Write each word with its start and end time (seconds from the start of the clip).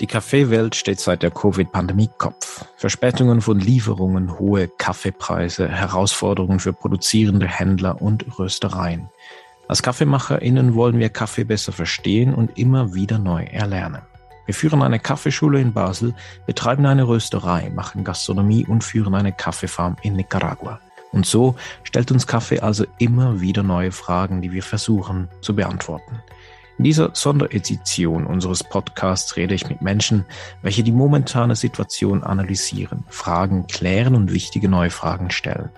Die 0.00 0.06
Kaffeewelt 0.06 0.76
steht 0.76 0.98
seit 0.98 1.22
der 1.22 1.30
Covid-Pandemie 1.30 2.08
Kopf. 2.16 2.64
Verspätungen 2.76 3.42
von 3.42 3.60
Lieferungen, 3.60 4.38
hohe 4.38 4.66
Kaffeepreise, 4.66 5.68
Herausforderungen 5.68 6.58
für 6.58 6.72
produzierende 6.72 7.46
Händler 7.46 8.00
und 8.00 8.38
Röstereien. 8.38 9.10
Als 9.68 9.82
KaffeemacherInnen 9.82 10.74
wollen 10.74 10.98
wir 10.98 11.10
Kaffee 11.10 11.44
besser 11.44 11.72
verstehen 11.72 12.34
und 12.34 12.58
immer 12.58 12.94
wieder 12.94 13.18
neu 13.18 13.44
erlernen. 13.44 14.00
Wir 14.46 14.54
führen 14.54 14.82
eine 14.82 14.98
Kaffeeschule 14.98 15.60
in 15.60 15.74
Basel, 15.74 16.14
betreiben 16.46 16.86
eine 16.86 17.06
Rösterei, 17.06 17.68
machen 17.68 18.02
Gastronomie 18.02 18.64
und 18.64 18.82
führen 18.82 19.14
eine 19.14 19.32
Kaffeefarm 19.32 19.96
in 20.00 20.14
Nicaragua. 20.14 20.80
Und 21.12 21.26
so 21.26 21.56
stellt 21.82 22.10
uns 22.10 22.26
Kaffee 22.26 22.60
also 22.60 22.86
immer 22.98 23.42
wieder 23.42 23.62
neue 23.62 23.92
Fragen, 23.92 24.40
die 24.40 24.52
wir 24.52 24.62
versuchen 24.62 25.28
zu 25.42 25.54
beantworten. 25.54 26.22
In 26.80 26.84
dieser 26.84 27.10
Sonderedition 27.12 28.24
unseres 28.24 28.64
Podcasts 28.64 29.36
rede 29.36 29.54
ich 29.54 29.68
mit 29.68 29.82
Menschen, 29.82 30.24
welche 30.62 30.82
die 30.82 30.92
momentane 30.92 31.54
Situation 31.54 32.24
analysieren, 32.24 33.04
Fragen 33.10 33.66
klären 33.66 34.14
und 34.14 34.32
wichtige 34.32 34.66
neue 34.66 34.88
Fragen 34.88 35.30
stellen. 35.30 35.68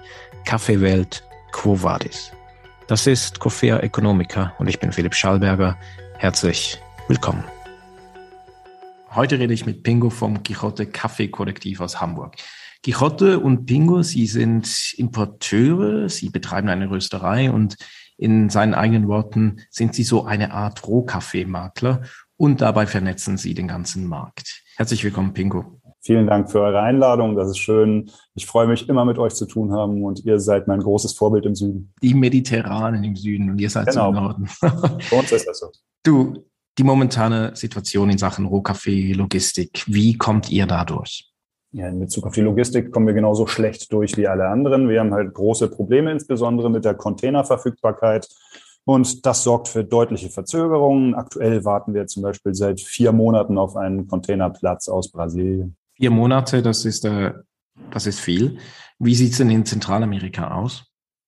Kaffeewelt, 0.45 1.25
Quo 1.51 1.83
Vadis? 1.83 2.31
Das 2.87 3.09
ist 3.09 3.41
Coffea 3.41 3.81
Economica 3.81 4.55
und 4.61 4.69
ich 4.69 4.79
bin 4.79 4.93
Philipp 4.93 5.17
Schallberger. 5.17 5.77
Herzlich 6.19 6.81
willkommen. 7.09 7.43
Heute 9.13 9.41
rede 9.41 9.55
ich 9.55 9.67
mit 9.67 9.83
Pingo 9.83 10.09
vom 10.09 10.45
Quixote 10.45 10.87
Kaffee 10.87 11.27
Kollektiv 11.27 11.81
aus 11.81 12.01
Hamburg. 12.01 12.37
Quixote 12.85 13.41
und 13.41 13.67
Pingo, 13.67 14.03
sie 14.03 14.29
sind 14.29 14.95
Importeure, 14.97 16.09
sie 16.09 16.31
betreiben 16.31 16.69
eine 16.69 16.89
Rösterei 16.89 17.51
und 17.51 17.77
in 18.17 18.51
seinen 18.51 18.75
eigenen 18.75 19.09
Worten 19.09 19.61
sind 19.71 19.95
sie 19.95 20.05
so 20.05 20.25
eine 20.25 20.53
Art 20.53 20.87
Rohkaffeemakler 20.87 22.03
und 22.37 22.61
dabei 22.61 22.87
vernetzen 22.87 23.37
sie 23.37 23.55
den 23.55 23.69
ganzen 23.69 24.07
Markt. 24.07 24.63
Herzlich 24.77 25.05
willkommen, 25.05 25.33
Pingo. 25.33 25.81
Vielen 26.05 26.27
Dank 26.27 26.51
für 26.51 26.61
eure 26.61 26.81
Einladung. 26.81 27.37
Das 27.37 27.49
ist 27.49 27.59
schön. 27.59 28.11
Ich 28.35 28.47
freue 28.47 28.67
mich 28.67 28.89
immer 28.89 29.05
mit 29.05 29.19
euch 29.19 29.35
zu 29.35 29.47
tun 29.47 29.73
haben 29.73 30.03
und 30.03 30.25
ihr 30.25 30.41
seid 30.41 30.67
mein 30.67 30.81
großes 30.81 31.13
Vorbild 31.13 31.47
im 31.47 31.55
Süden. 31.55 31.95
Die 32.03 32.15
Mediterranen 32.15 33.05
im 33.05 33.15
Süden 33.15 33.51
und 33.51 33.61
ihr 33.61 33.71
seid 33.71 33.87
genau. 33.87 34.09
im 34.09 34.15
Norden. 34.17 34.47
Für 35.01 35.15
uns 35.15 35.31
ist 35.31 35.47
das 35.47 35.61
so. 35.61 35.71
Du, 36.03 36.45
die 36.77 36.83
momentane 36.83 37.55
Situation 37.55 38.11
in 38.11 38.19
Sachen 38.19 38.47
Rohkaffee-Logistik, 38.47 39.85
wie 39.87 40.19
kommt 40.19 40.51
ihr 40.51 40.67
dadurch? 40.67 41.32
Ja, 41.73 41.89
in 41.89 42.01
Bezug 42.01 42.27
auf 42.27 42.35
die 42.35 42.43
Logistik 42.43 42.93
kommen 42.93 43.07
wir 43.07 43.15
genauso 43.15 43.47
schlecht 43.47 43.91
durch 43.93 44.17
wie 44.19 44.29
alle 44.29 44.49
anderen. 44.49 44.91
Wir 44.91 45.01
haben 45.01 45.15
halt 45.15 45.33
große 45.33 45.69
Probleme, 45.69 46.13
insbesondere 46.13 46.71
mit 46.71 46.85
der 46.85 46.95
Containerverfügbarkeit. 46.95 48.29
Und 48.85 49.25
das 49.25 49.43
sorgt 49.43 49.69
für 49.69 49.83
deutliche 49.83 50.29
Verzögerungen. 50.29 51.15
Aktuell 51.15 51.65
warten 51.65 51.95
wir 51.95 52.07
zum 52.07 52.23
Beispiel 52.25 52.55
seit 52.55 52.81
vier 52.81 53.13
Monaten 53.13 53.57
auf 53.57 53.77
einen 53.77 54.07
Containerplatz 54.07 54.89
aus 54.89 55.11
Brasilien. 55.11 55.77
Vier 55.95 56.11
Monate, 56.11 56.61
das 56.63 56.85
ist, 56.85 57.07
äh, 57.07 57.33
das 57.91 58.07
ist 58.07 58.21
viel. 58.21 58.59
Wie 58.99 59.15
sieht 59.15 59.33
es 59.33 59.39
denn 59.39 59.51
in 59.51 59.65
Zentralamerika 59.65 60.55
aus? 60.55 60.85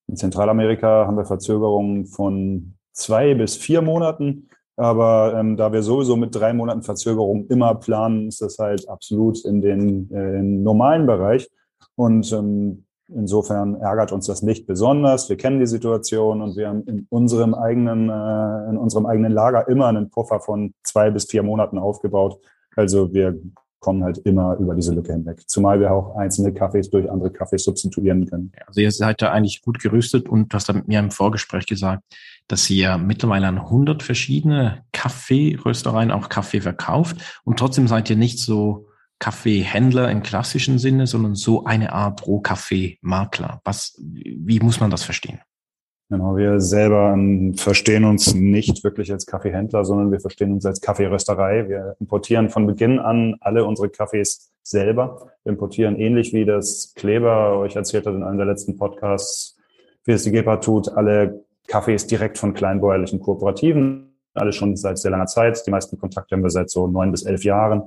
In 0.09 0.17
Zentralamerika 0.17 1.07
haben 1.07 1.17
wir 1.17 1.25
Verzögerungen 1.25 2.07
von 2.07 2.75
zwei 2.93 3.35
bis 3.35 3.57
vier 3.57 3.81
Monaten. 3.81 4.51
Aber 4.77 5.35
ähm, 5.39 5.57
da 5.57 5.73
wir 5.73 5.83
sowieso 5.83 6.17
mit 6.17 6.35
drei 6.35 6.53
Monaten 6.53 6.83
Verzögerung 6.83 7.47
immer 7.47 7.75
planen, 7.77 8.29
ist 8.29 8.41
das 8.41 8.59
halt 8.59 8.89
absolut 8.89 9.45
in 9.45 9.61
den 9.61 10.11
äh, 10.13 10.43
normalen 10.43 11.07
Bereich. 11.07 11.49
Und 11.97 12.33
ähm, 12.33 12.85
insofern 13.09 13.77
ärgert 13.77 14.11
uns 14.13 14.27
das 14.27 14.43
nicht 14.43 14.67
besonders. 14.67 15.29
Wir 15.29 15.37
kennen 15.37 15.61
die 15.61 15.67
Situation 15.67 16.43
und 16.43 16.57
wir 16.57 16.69
haben 16.69 16.83
in 16.85 17.07
unserem 17.11 17.55
eigenen, 17.55 18.09
äh, 18.09 18.71
in 18.71 18.77
unserem 18.77 19.07
eigenen 19.07 19.33
Lager 19.33 19.69
immer 19.69 19.87
einen 19.87 20.11
Puffer 20.11 20.41
von 20.41 20.75
zwei 20.83 21.11
bis 21.11 21.27
vier 21.27 21.43
Monaten 21.43 21.79
aufgebaut. 21.79 22.41
Also 22.75 23.13
wir 23.13 23.39
kommen 23.85 24.03
halt 24.03 24.17
immer 24.17 24.57
über 24.57 24.75
diese 24.75 24.95
Lücke 24.95 25.13
hinweg. 25.13 25.43
Zumal 25.47 25.79
wir 25.79 25.93
auch 25.93 26.17
einzelne 26.17 26.55
Kaffees 26.55 26.89
durch 26.89 27.11
andere 27.11 27.31
Kaffees 27.31 27.65
substituieren 27.65 28.25
können. 28.25 28.51
Also 28.67 28.81
ihr 28.81 28.91
seid 28.91 29.21
da 29.21 29.31
eigentlich 29.31 29.61
gut 29.61 29.79
gerüstet 29.79 30.27
und 30.27 30.51
du 30.51 30.57
hast 30.57 30.71
da 30.71 30.73
mit 30.73 30.89
mir 30.89 31.01
im 31.01 31.11
Vorgespräch 31.11 31.67
gesagt, 31.67 32.03
dass 32.49 32.71
ihr 32.71 32.97
mittlerweile 32.97 33.47
an 33.47 33.59
100 33.59 34.03
verschiedene 34.03 34.85
Kaffeeröstereien 34.93 36.11
auch 36.11 36.31
Kaffee 36.31 36.63
verkauft 36.63 37.19
und 37.45 37.59
trotzdem 37.59 37.87
seid 37.87 38.09
ihr 38.09 38.17
nicht 38.17 38.39
so 38.39 38.87
Kaffeehändler 39.19 40.11
im 40.11 40.23
klassischen 40.23 40.79
Sinne, 40.79 41.07
sondern 41.07 41.35
so 41.35 41.65
eine 41.65 41.93
Art 41.93 42.27
Rohkaffeemakler. 42.27 43.61
Was, 43.65 44.01
wie 44.01 44.61
muss 44.61 44.81
man 44.81 44.91
das 44.91 45.03
verstehen? 45.03 45.41
Genau, 46.15 46.37
wir 46.37 46.61
selber 46.61 47.13
ähm, 47.13 47.55
verstehen 47.55 48.05
uns 48.05 48.37
nicht 48.37 48.85
wirklich 48.85 49.11
als 49.11 49.27
Kaffeehändler, 49.27 49.85
sondern 49.85 50.13
wir 50.13 50.21
verstehen 50.21 50.53
uns 50.53 50.65
als 50.65 50.81
Kaffeerösterei. 50.81 51.69
Wir 51.69 51.97
importieren 51.99 52.51
von 52.51 52.69
Beginn 52.69 53.01
an 53.01 53.35
alle 53.41 53.65
unsere 53.65 53.89
Kaffees 53.89 54.53
selber. 54.63 55.33
Wir 55.43 55.51
importieren 55.51 55.97
ähnlich 55.97 56.33
wie 56.33 56.45
das 56.45 56.93
Kleber 56.95 57.59
euch 57.59 57.75
erzählt 57.75 58.07
hat 58.07 58.15
in 58.15 58.23
einem 58.23 58.37
der 58.37 58.47
letzten 58.47 58.77
Podcasts, 58.77 59.57
wie 60.05 60.13
es 60.13 60.23
die 60.23 60.31
GEPA 60.31 60.59
tut, 60.59 60.89
alle 60.89 61.43
Kaffees 61.67 62.07
direkt 62.07 62.39
von 62.39 62.55
kleinbäuerlichen 62.55 63.19
Kooperativen. 63.19 64.15
Alle 64.35 64.53
schon 64.53 64.77
seit 64.77 64.99
sehr 64.99 65.11
langer 65.11 65.27
Zeit. 65.27 65.67
Die 65.67 65.73
meisten 65.73 65.99
Kontakte 65.99 66.37
haben 66.37 66.45
wir 66.45 66.51
seit 66.51 66.71
so 66.71 66.87
neun 66.87 67.11
bis 67.11 67.25
elf 67.25 67.43
Jahren. 67.43 67.83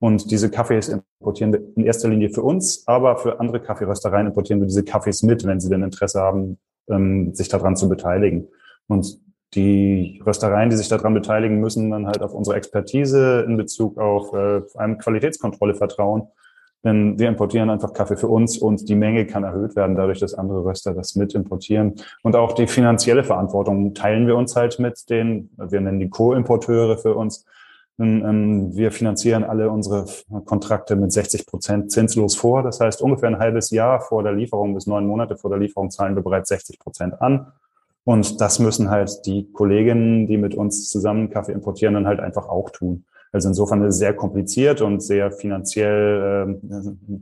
Und 0.00 0.32
diese 0.32 0.50
Kaffees 0.50 0.88
importieren 0.88 1.52
wir 1.52 1.62
in 1.76 1.84
erster 1.84 2.08
Linie 2.08 2.30
für 2.30 2.42
uns, 2.42 2.82
aber 2.88 3.18
für 3.18 3.38
andere 3.38 3.60
Kaffeeröstereien 3.60 4.26
importieren 4.26 4.60
wir 4.60 4.66
diese 4.66 4.82
Kaffees 4.82 5.22
mit, 5.22 5.46
wenn 5.46 5.60
sie 5.60 5.70
denn 5.70 5.84
Interesse 5.84 6.20
haben, 6.20 6.58
ähm, 6.88 7.34
sich 7.34 7.48
daran 7.48 7.76
zu 7.76 7.88
beteiligen. 7.88 8.48
Und 8.88 9.20
die 9.54 10.22
Röstereien, 10.26 10.70
die 10.70 10.76
sich 10.76 10.88
daran 10.88 11.14
beteiligen, 11.14 11.60
müssen 11.60 11.90
dann 11.90 12.06
halt 12.06 12.22
auf 12.22 12.32
unsere 12.32 12.56
Expertise 12.56 13.44
in 13.46 13.56
Bezug 13.56 13.98
auf 13.98 14.32
äh, 14.32 14.62
eine 14.76 14.96
Qualitätskontrolle 14.96 15.74
vertrauen. 15.74 16.28
Denn 16.84 17.18
wir 17.18 17.28
importieren 17.28 17.70
einfach 17.70 17.92
Kaffee 17.92 18.16
für 18.16 18.26
uns 18.26 18.58
und 18.58 18.88
die 18.88 18.96
Menge 18.96 19.24
kann 19.26 19.44
erhöht 19.44 19.76
werden, 19.76 19.94
dadurch, 19.94 20.18
dass 20.18 20.34
andere 20.34 20.64
Röster 20.64 20.94
das 20.94 21.14
mit 21.14 21.32
importieren. 21.34 21.94
Und 22.22 22.34
auch 22.34 22.52
die 22.52 22.66
finanzielle 22.66 23.22
Verantwortung 23.22 23.94
teilen 23.94 24.26
wir 24.26 24.36
uns 24.36 24.56
halt 24.56 24.80
mit 24.80 25.08
den, 25.08 25.50
wir 25.56 25.80
nennen 25.80 26.00
die 26.00 26.10
Co-Importeure 26.10 26.98
für 26.98 27.14
uns. 27.14 27.46
Ähm, 28.02 28.74
wir 28.74 28.92
finanzieren 28.92 29.44
alle 29.44 29.70
unsere 29.70 30.06
Kontrakte 30.44 30.96
mit 30.96 31.12
60 31.12 31.46
Prozent 31.46 31.92
zinslos 31.92 32.36
vor. 32.36 32.62
Das 32.62 32.80
heißt, 32.80 33.00
ungefähr 33.02 33.28
ein 33.28 33.38
halbes 33.38 33.70
Jahr 33.70 34.00
vor 34.00 34.22
der 34.22 34.32
Lieferung 34.32 34.74
bis 34.74 34.86
neun 34.86 35.06
Monate 35.06 35.36
vor 35.36 35.50
der 35.50 35.58
Lieferung 35.58 35.90
zahlen 35.90 36.16
wir 36.16 36.22
bereits 36.22 36.48
60 36.48 36.78
Prozent 36.78 37.20
an. 37.20 37.52
Und 38.04 38.40
das 38.40 38.58
müssen 38.58 38.90
halt 38.90 39.26
die 39.26 39.50
Kolleginnen, 39.52 40.26
die 40.26 40.36
mit 40.36 40.54
uns 40.54 40.88
zusammen 40.88 41.30
Kaffee 41.30 41.52
importieren, 41.52 41.94
dann 41.94 42.06
halt 42.06 42.20
einfach 42.20 42.48
auch 42.48 42.70
tun. 42.70 43.04
Also 43.30 43.48
insofern 43.48 43.82
ist 43.82 43.94
es 43.94 43.98
sehr 43.98 44.14
kompliziert 44.14 44.82
und 44.82 45.02
sehr 45.02 45.30
finanziell 45.32 46.58
äh, 46.68 46.70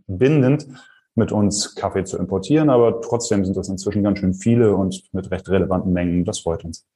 bindend, 0.06 0.66
mit 1.14 1.32
uns 1.32 1.74
Kaffee 1.74 2.04
zu 2.04 2.18
importieren. 2.18 2.70
Aber 2.70 3.00
trotzdem 3.00 3.44
sind 3.44 3.56
das 3.56 3.68
inzwischen 3.68 4.02
ganz 4.02 4.18
schön 4.18 4.34
viele 4.34 4.74
und 4.74 5.02
mit 5.12 5.30
recht 5.30 5.48
relevanten 5.48 5.92
Mengen. 5.92 6.24
Das 6.24 6.40
freut 6.40 6.64
uns. 6.64 6.86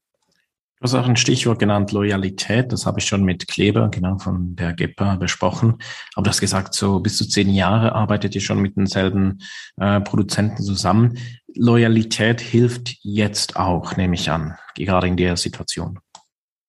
Du 0.84 0.92
hast 0.92 1.02
auch 1.02 1.08
ein 1.08 1.16
Stichwort 1.16 1.58
genannt, 1.58 1.92
Loyalität. 1.92 2.70
Das 2.70 2.84
habe 2.84 2.98
ich 2.98 3.06
schon 3.06 3.24
mit 3.24 3.48
Kleber, 3.48 3.88
genau 3.88 4.18
von 4.18 4.54
der 4.54 4.74
GEPA 4.74 5.16
besprochen. 5.16 5.78
Aber 6.14 6.24
du 6.24 6.28
hast 6.28 6.42
gesagt, 6.42 6.74
so 6.74 7.00
bis 7.00 7.16
zu 7.16 7.26
zehn 7.26 7.48
Jahre 7.48 7.94
arbeitet 7.94 8.34
ihr 8.34 8.42
schon 8.42 8.60
mit 8.60 8.76
denselben 8.76 9.38
äh, 9.80 10.02
Produzenten 10.02 10.62
zusammen. 10.62 11.16
Loyalität 11.54 12.42
hilft 12.42 12.98
jetzt 13.00 13.56
auch, 13.56 13.96
nehme 13.96 14.14
ich 14.14 14.30
an, 14.30 14.58
gerade 14.74 15.06
in 15.06 15.16
der 15.16 15.38
Situation. 15.38 16.00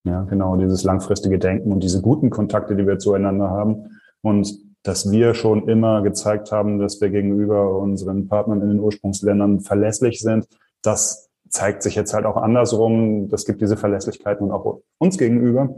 Ja, 0.05 0.21
genau, 0.21 0.55
dieses 0.55 0.85
langfristige 0.85 1.37
Denken 1.37 1.73
und 1.73 1.83
diese 1.83 2.01
guten 2.01 2.29
Kontakte, 2.29 2.77
die 2.77 2.87
wir 2.87 2.99
zueinander 2.99 3.49
haben. 3.49 3.99
Und 4.21 4.47
dass 4.83 5.11
wir 5.11 5.33
schon 5.33 5.67
immer 5.67 6.01
gezeigt 6.03 6.53
haben, 6.53 6.79
dass 6.79 7.01
wir 7.01 7.09
gegenüber 7.09 7.77
unseren 7.77 8.29
Partnern 8.29 8.61
in 8.61 8.69
den 8.69 8.79
Ursprungsländern 8.79 9.59
verlässlich 9.59 10.21
sind, 10.21 10.47
das 10.81 11.24
zeigt 11.55 11.83
sich 11.83 11.95
jetzt 11.95 12.13
halt 12.13 12.25
auch 12.25 12.37
andersrum. 12.37 13.29
Das 13.29 13.45
gibt 13.45 13.61
diese 13.61 13.77
Verlässlichkeit 13.77 14.41
nun 14.41 14.51
auch 14.51 14.81
uns 14.97 15.17
gegenüber. 15.17 15.75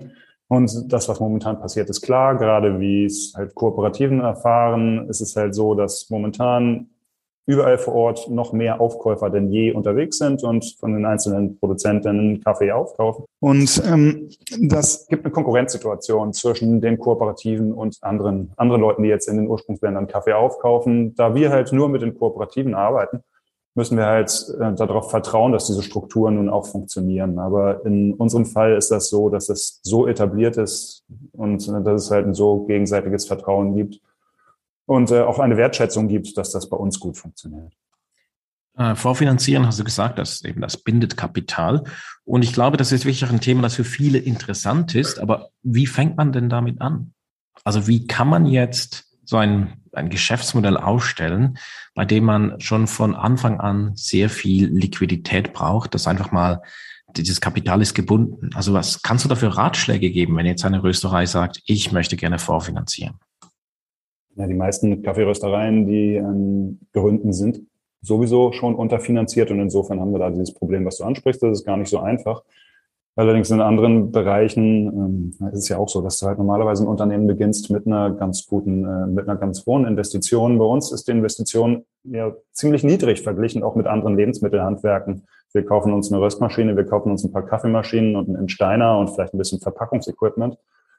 Und 0.50 0.92
das, 0.92 1.10
was 1.10 1.20
momentan 1.20 1.60
passiert, 1.60 1.90
ist 1.90 2.02
klar. 2.02 2.38
Gerade 2.38 2.80
wie 2.80 3.06
es 3.06 3.34
halt 3.36 3.54
Kooperativen 3.54 4.22
erfahren, 4.22 5.08
ist 5.10 5.22
es 5.22 5.36
halt 5.36 5.54
so, 5.54 5.76
dass 5.76 6.10
momentan 6.10 6.90
überall 7.48 7.78
vor 7.78 7.96
Ort 7.96 8.30
noch 8.30 8.52
mehr 8.52 8.82
Aufkäufer 8.82 9.30
denn 9.30 9.50
je 9.50 9.72
unterwegs 9.72 10.18
sind 10.18 10.44
und 10.44 10.76
von 10.80 10.94
den 10.94 11.06
einzelnen 11.06 11.58
Produzenten 11.58 12.44
Kaffee 12.44 12.72
aufkaufen. 12.72 13.26
Und 13.40 13.82
ähm, 13.86 14.30
das 14.60 15.08
gibt 15.08 15.24
eine 15.24 15.32
Konkurrenzsituation 15.32 16.34
zwischen 16.34 16.82
den 16.82 17.00
Kooperativen 17.00 17.72
und 17.72 17.98
anderen, 18.02 18.52
anderen 18.58 18.82
Leuten, 18.82 19.04
die 19.04 19.10
jetzt 19.10 19.30
in 19.30 19.38
den 19.38 19.48
Ursprungsländern 19.48 20.08
Kaffee 20.08 20.34
aufkaufen. 20.34 21.16
Da 21.16 21.36
wir 21.36 21.50
halt 21.50 21.72
nur 21.72 21.88
mit 21.88 22.02
den 22.02 22.18
Kooperativen 22.18 22.76
arbeiten, 22.76 23.24
müssen 23.78 23.98
wir 23.98 24.08
halt 24.08 24.32
äh, 24.60 24.74
darauf 24.74 25.12
vertrauen, 25.12 25.52
dass 25.52 25.68
diese 25.68 25.84
Strukturen 25.84 26.36
nun 26.36 26.50
auch 26.50 26.66
funktionieren. 26.66 27.40
Aber 27.40 27.86
in 27.86 28.14
unserem 28.16 28.46
Fall 28.46 28.76
ist 28.76 28.90
das 28.90 29.10
so, 29.10 29.30
dass 29.30 29.50
es 29.50 29.80
so 29.84 30.08
etabliert 30.08 30.58
ist 30.58 31.06
und 31.32 31.66
äh, 31.68 31.84
dass 31.84 32.06
es 32.06 32.12
halt 32.12 32.26
ein 32.26 32.34
so 32.34 32.66
gegenseitiges 32.66 33.26
Vertrauen 33.26 33.76
gibt 33.76 34.02
und 34.88 35.12
äh, 35.12 35.22
auch 35.22 35.40
eine 35.40 35.58
Wertschätzung 35.58 36.08
gibt, 36.08 36.38
dass 36.38 36.52
das 36.52 36.68
bei 36.68 36.76
uns 36.76 37.00
gut 37.00 37.18
funktioniert. 37.18 37.72
Äh, 38.78 38.96
vorfinanzieren, 38.96 39.66
hast 39.68 39.80
du 39.80 39.84
gesagt, 39.84 40.18
das 40.18 40.44
eben 40.44 40.62
das 40.62 40.78
bindet 40.78 41.16
Kapital. 41.16 41.84
Und 42.26 42.44
ich 42.44 42.54
glaube, 42.54 42.78
das 42.78 42.92
ist 42.92 43.06
wirklich 43.06 43.30
ein 43.30 43.42
Thema, 43.42 43.62
das 43.62 43.76
für 43.76 43.84
viele 43.84 44.18
interessant 44.18 44.96
ist. 44.96 45.20
Aber 45.20 45.50
wie 45.62 45.88
fängt 45.88 46.18
man 46.18 46.32
denn 46.32 46.50
damit 46.50 46.82
an? 46.82 47.14
Also 47.64 47.88
wie 47.88 48.08
kann 48.08 48.28
man 48.28 48.46
jetzt 48.48 49.06
so 49.24 49.38
ein, 49.38 49.84
ein 49.98 50.10
Geschäftsmodell 50.10 50.78
ausstellen, 50.78 51.58
bei 51.96 52.06
dem 52.06 52.24
man 52.24 52.60
schon 52.60 52.88
von 52.88 53.16
Anfang 53.16 53.60
an 53.60 53.92
sehr 53.96 54.30
viel 54.30 54.68
Liquidität 54.68 55.54
braucht, 55.54 55.94
das 55.94 56.08
einfach 56.08 56.32
mal 56.32 56.62
dieses 57.16 57.42
Kapital 57.42 57.82
ist 57.82 57.94
gebunden. 57.94 58.50
Also 58.54 58.74
was 58.74 59.02
kannst 59.02 59.26
du 59.26 59.30
dafür 59.30 59.50
Ratschläge 59.50 60.10
geben, 60.12 60.36
wenn 60.38 60.46
jetzt 60.46 60.66
eine 60.66 60.84
Rösterei 60.84 61.26
sagt, 61.26 61.62
ich 61.66 61.92
möchte 61.92 62.16
gerne 62.16 62.40
vorfinanzieren? 62.40 63.16
Ja, 64.36 64.46
die 64.46 64.54
meisten 64.54 65.02
Kaffeeröstereien, 65.02 65.88
die 65.88 66.16
ähm, 66.16 66.80
gründen, 66.94 67.34
sind 67.34 67.62
sowieso 68.02 68.52
schon 68.52 68.76
unterfinanziert 68.76 69.50
und 69.52 69.60
insofern 69.60 70.00
haben 70.00 70.12
wir 70.12 70.20
da 70.20 70.30
dieses 70.30 70.54
Problem, 70.54 70.86
was 70.86 70.98
du 70.98 71.04
ansprichst, 71.04 71.42
das 71.42 71.60
ist 71.60 71.66
gar 71.66 71.78
nicht 71.78 71.90
so 71.90 72.00
einfach. 72.00 72.44
Allerdings 73.18 73.50
in 73.50 73.62
anderen 73.62 74.12
Bereichen 74.12 75.34
ähm, 75.42 75.50
ist 75.52 75.64
es 75.64 75.70
ja 75.70 75.80
auch 75.80 75.90
so, 75.90 76.02
dass 76.02 76.20
du 76.20 76.28
halt 76.28 76.38
normalerweise 76.38 76.84
ein 76.84 76.88
Unternehmen 76.88 77.26
beginnst 77.26 77.72
mit 77.72 77.88
einer 77.88 78.12
ganz 78.12 78.46
guten, 78.46 78.86
äh, 78.86 79.08
mit 79.08 79.28
einer 79.28 79.40
ganz 79.40 79.66
hohen 79.66 79.88
Investition. 79.88 80.60
Bei 80.60 80.66
uns 80.66 80.92
ist 80.92 81.08
die 81.08 81.14
Investition 81.14 81.84
ja 82.04 82.32
ziemlich 82.52 82.84
niedrig 82.84 83.24
verglichen 83.24 83.64
auch 83.64 83.76
mit 83.76 83.88
anderen 83.88 84.16
Lebensmittelhandwerken. 84.16 85.26
Wir 85.52 85.66
kaufen 85.66 85.94
uns 85.94 86.12
eine 86.12 86.22
Röstmaschine, 86.22 86.78
wir 86.78 86.86
kaufen 86.86 87.10
uns 87.10 87.24
ein 87.24 87.32
paar 87.32 87.44
Kaffeemaschinen 87.44 88.16
und 88.16 88.30
einen 88.36 88.50
Steiner 88.50 89.00
und 89.00 89.10
vielleicht 89.10 89.34
ein 89.34 89.40
bisschen 89.40 89.62
Verpackungsequipment. 89.62 90.56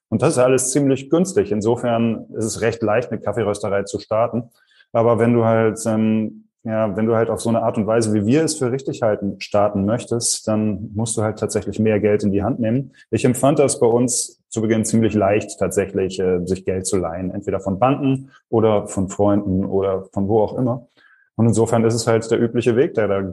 Und 0.08 0.20
das 0.20 0.30
ist 0.30 0.38
alles 0.38 0.72
ziemlich 0.72 1.10
günstig. 1.10 1.52
Insofern 1.52 2.26
ist 2.34 2.46
es 2.46 2.62
recht 2.62 2.82
leicht, 2.82 3.12
eine 3.12 3.20
Kaffeerösterei 3.20 3.84
zu 3.84 4.00
starten. 4.00 4.50
Aber 4.92 5.20
wenn 5.20 5.34
du 5.34 5.44
halt 5.44 5.78
ähm, 5.86 6.47
ja, 6.64 6.96
wenn 6.96 7.06
du 7.06 7.14
halt 7.14 7.30
auf 7.30 7.40
so 7.40 7.48
eine 7.48 7.62
Art 7.62 7.78
und 7.78 7.86
Weise, 7.86 8.12
wie 8.12 8.26
wir 8.26 8.44
es 8.44 8.56
für 8.56 8.72
richtig 8.72 9.02
halten, 9.02 9.40
starten 9.40 9.84
möchtest, 9.84 10.48
dann 10.48 10.90
musst 10.94 11.16
du 11.16 11.22
halt 11.22 11.38
tatsächlich 11.38 11.78
mehr 11.78 12.00
Geld 12.00 12.24
in 12.24 12.32
die 12.32 12.42
Hand 12.42 12.58
nehmen. 12.58 12.92
Ich 13.10 13.24
empfand 13.24 13.58
das 13.58 13.78
bei 13.78 13.86
uns 13.86 14.42
zu 14.48 14.60
Beginn 14.60 14.84
ziemlich 14.84 15.14
leicht, 15.14 15.58
tatsächlich 15.58 16.18
äh, 16.18 16.44
sich 16.46 16.64
Geld 16.64 16.86
zu 16.86 16.96
leihen, 16.96 17.30
entweder 17.30 17.60
von 17.60 17.78
Banken 17.78 18.30
oder 18.48 18.86
von 18.86 19.08
Freunden 19.08 19.64
oder 19.64 20.06
von 20.12 20.28
wo 20.28 20.40
auch 20.40 20.58
immer. 20.58 20.88
Und 21.36 21.46
insofern 21.46 21.84
ist 21.84 21.94
es 21.94 22.08
halt 22.08 22.28
der 22.32 22.40
übliche 22.40 22.74
Weg, 22.74 22.94
der 22.94 23.06
da 23.06 23.32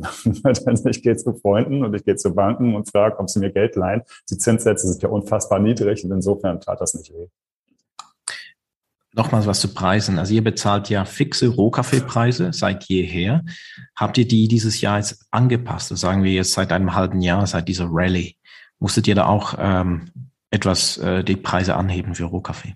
ich 0.86 1.02
gehe 1.02 1.18
zu 1.18 1.34
Freunden 1.34 1.84
und 1.84 1.96
ich 1.96 2.06
gehe 2.06 2.16
zu 2.16 2.36
Banken 2.36 2.76
und 2.76 2.90
frage, 2.92 3.18
ob 3.18 3.30
sie 3.32 3.40
mir 3.40 3.52
Geld 3.52 3.76
leihen. 3.76 4.04
Die 4.30 4.38
Zinssätze 4.38 4.88
sind 4.88 5.02
ja 5.02 5.10
unfassbar 5.10 5.58
niedrig 5.58 6.06
und 6.06 6.12
insofern 6.12 6.62
tat 6.62 6.80
das 6.80 6.94
nicht 6.94 7.12
weh. 7.12 7.28
Nochmals 9.16 9.48
was 9.48 9.62
zu 9.62 9.74
Preisen. 9.74 10.20
Also 10.20 10.34
ihr 10.34 10.44
bezahlt 10.44 10.90
ja 10.90 11.06
fixe 11.06 11.48
Rohkaffeepreise 11.48 12.52
seit 12.52 12.84
jeher. 12.84 13.44
Habt 13.96 14.18
ihr 14.18 14.28
die 14.28 14.50
dieses 14.50 14.82
Jahr 14.82 14.98
jetzt 14.98 15.26
angepasst? 15.32 15.90
Das 15.92 16.02
sagen 16.02 16.24
wir 16.24 16.34
jetzt 16.34 16.52
seit 16.52 16.74
einem 16.74 16.96
halben 16.96 17.22
Jahr, 17.22 17.48
seit 17.48 17.70
dieser 17.70 17.88
Rallye. 17.90 18.36
Musstet 18.80 19.08
ihr 19.08 19.16
da 19.16 19.28
auch 19.28 19.56
ähm, 19.58 20.10
etwas 20.52 20.98
äh, 20.98 21.24
die 21.24 21.38
Preise 21.38 21.76
anheben 21.76 22.14
für 22.14 22.26
Rohkaffee? 22.26 22.74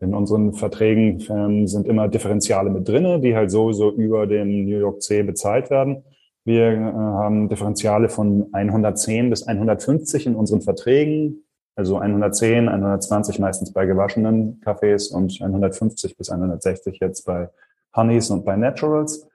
In 0.00 0.14
unseren 0.14 0.54
Verträgen 0.54 1.24
ähm, 1.28 1.66
sind 1.68 1.86
immer 1.86 2.08
Differentiale 2.08 2.70
mit 2.70 2.88
drinne, 2.88 3.20
die 3.20 3.36
halt 3.36 3.52
sowieso 3.52 3.92
über 3.92 4.26
dem 4.26 4.64
New 4.64 4.78
York 4.78 5.00
C 5.00 5.22
bezahlt 5.22 5.70
werden. 5.70 6.02
Wir 6.44 6.72
äh, 6.72 6.92
haben 6.92 7.48
Differentiale 7.48 8.08
von 8.08 8.48
110 8.52 9.30
bis 9.30 9.44
150 9.44 10.26
in 10.26 10.34
unseren 10.34 10.62
Verträgen. 10.62 11.44
Also 11.80 11.96
110, 11.96 12.68
120 12.68 13.38
meistens 13.38 13.72
bei 13.72 13.86
gewaschenen 13.86 14.60
Kaffees 14.60 15.08
und 15.08 15.40
150 15.40 16.14
bis 16.14 16.28
160 16.28 16.98
jetzt 17.00 17.24
bei 17.24 17.48
Honeys 17.96 18.28
und 18.28 18.44
bei 18.44 18.54
Naturals. 18.54 19.26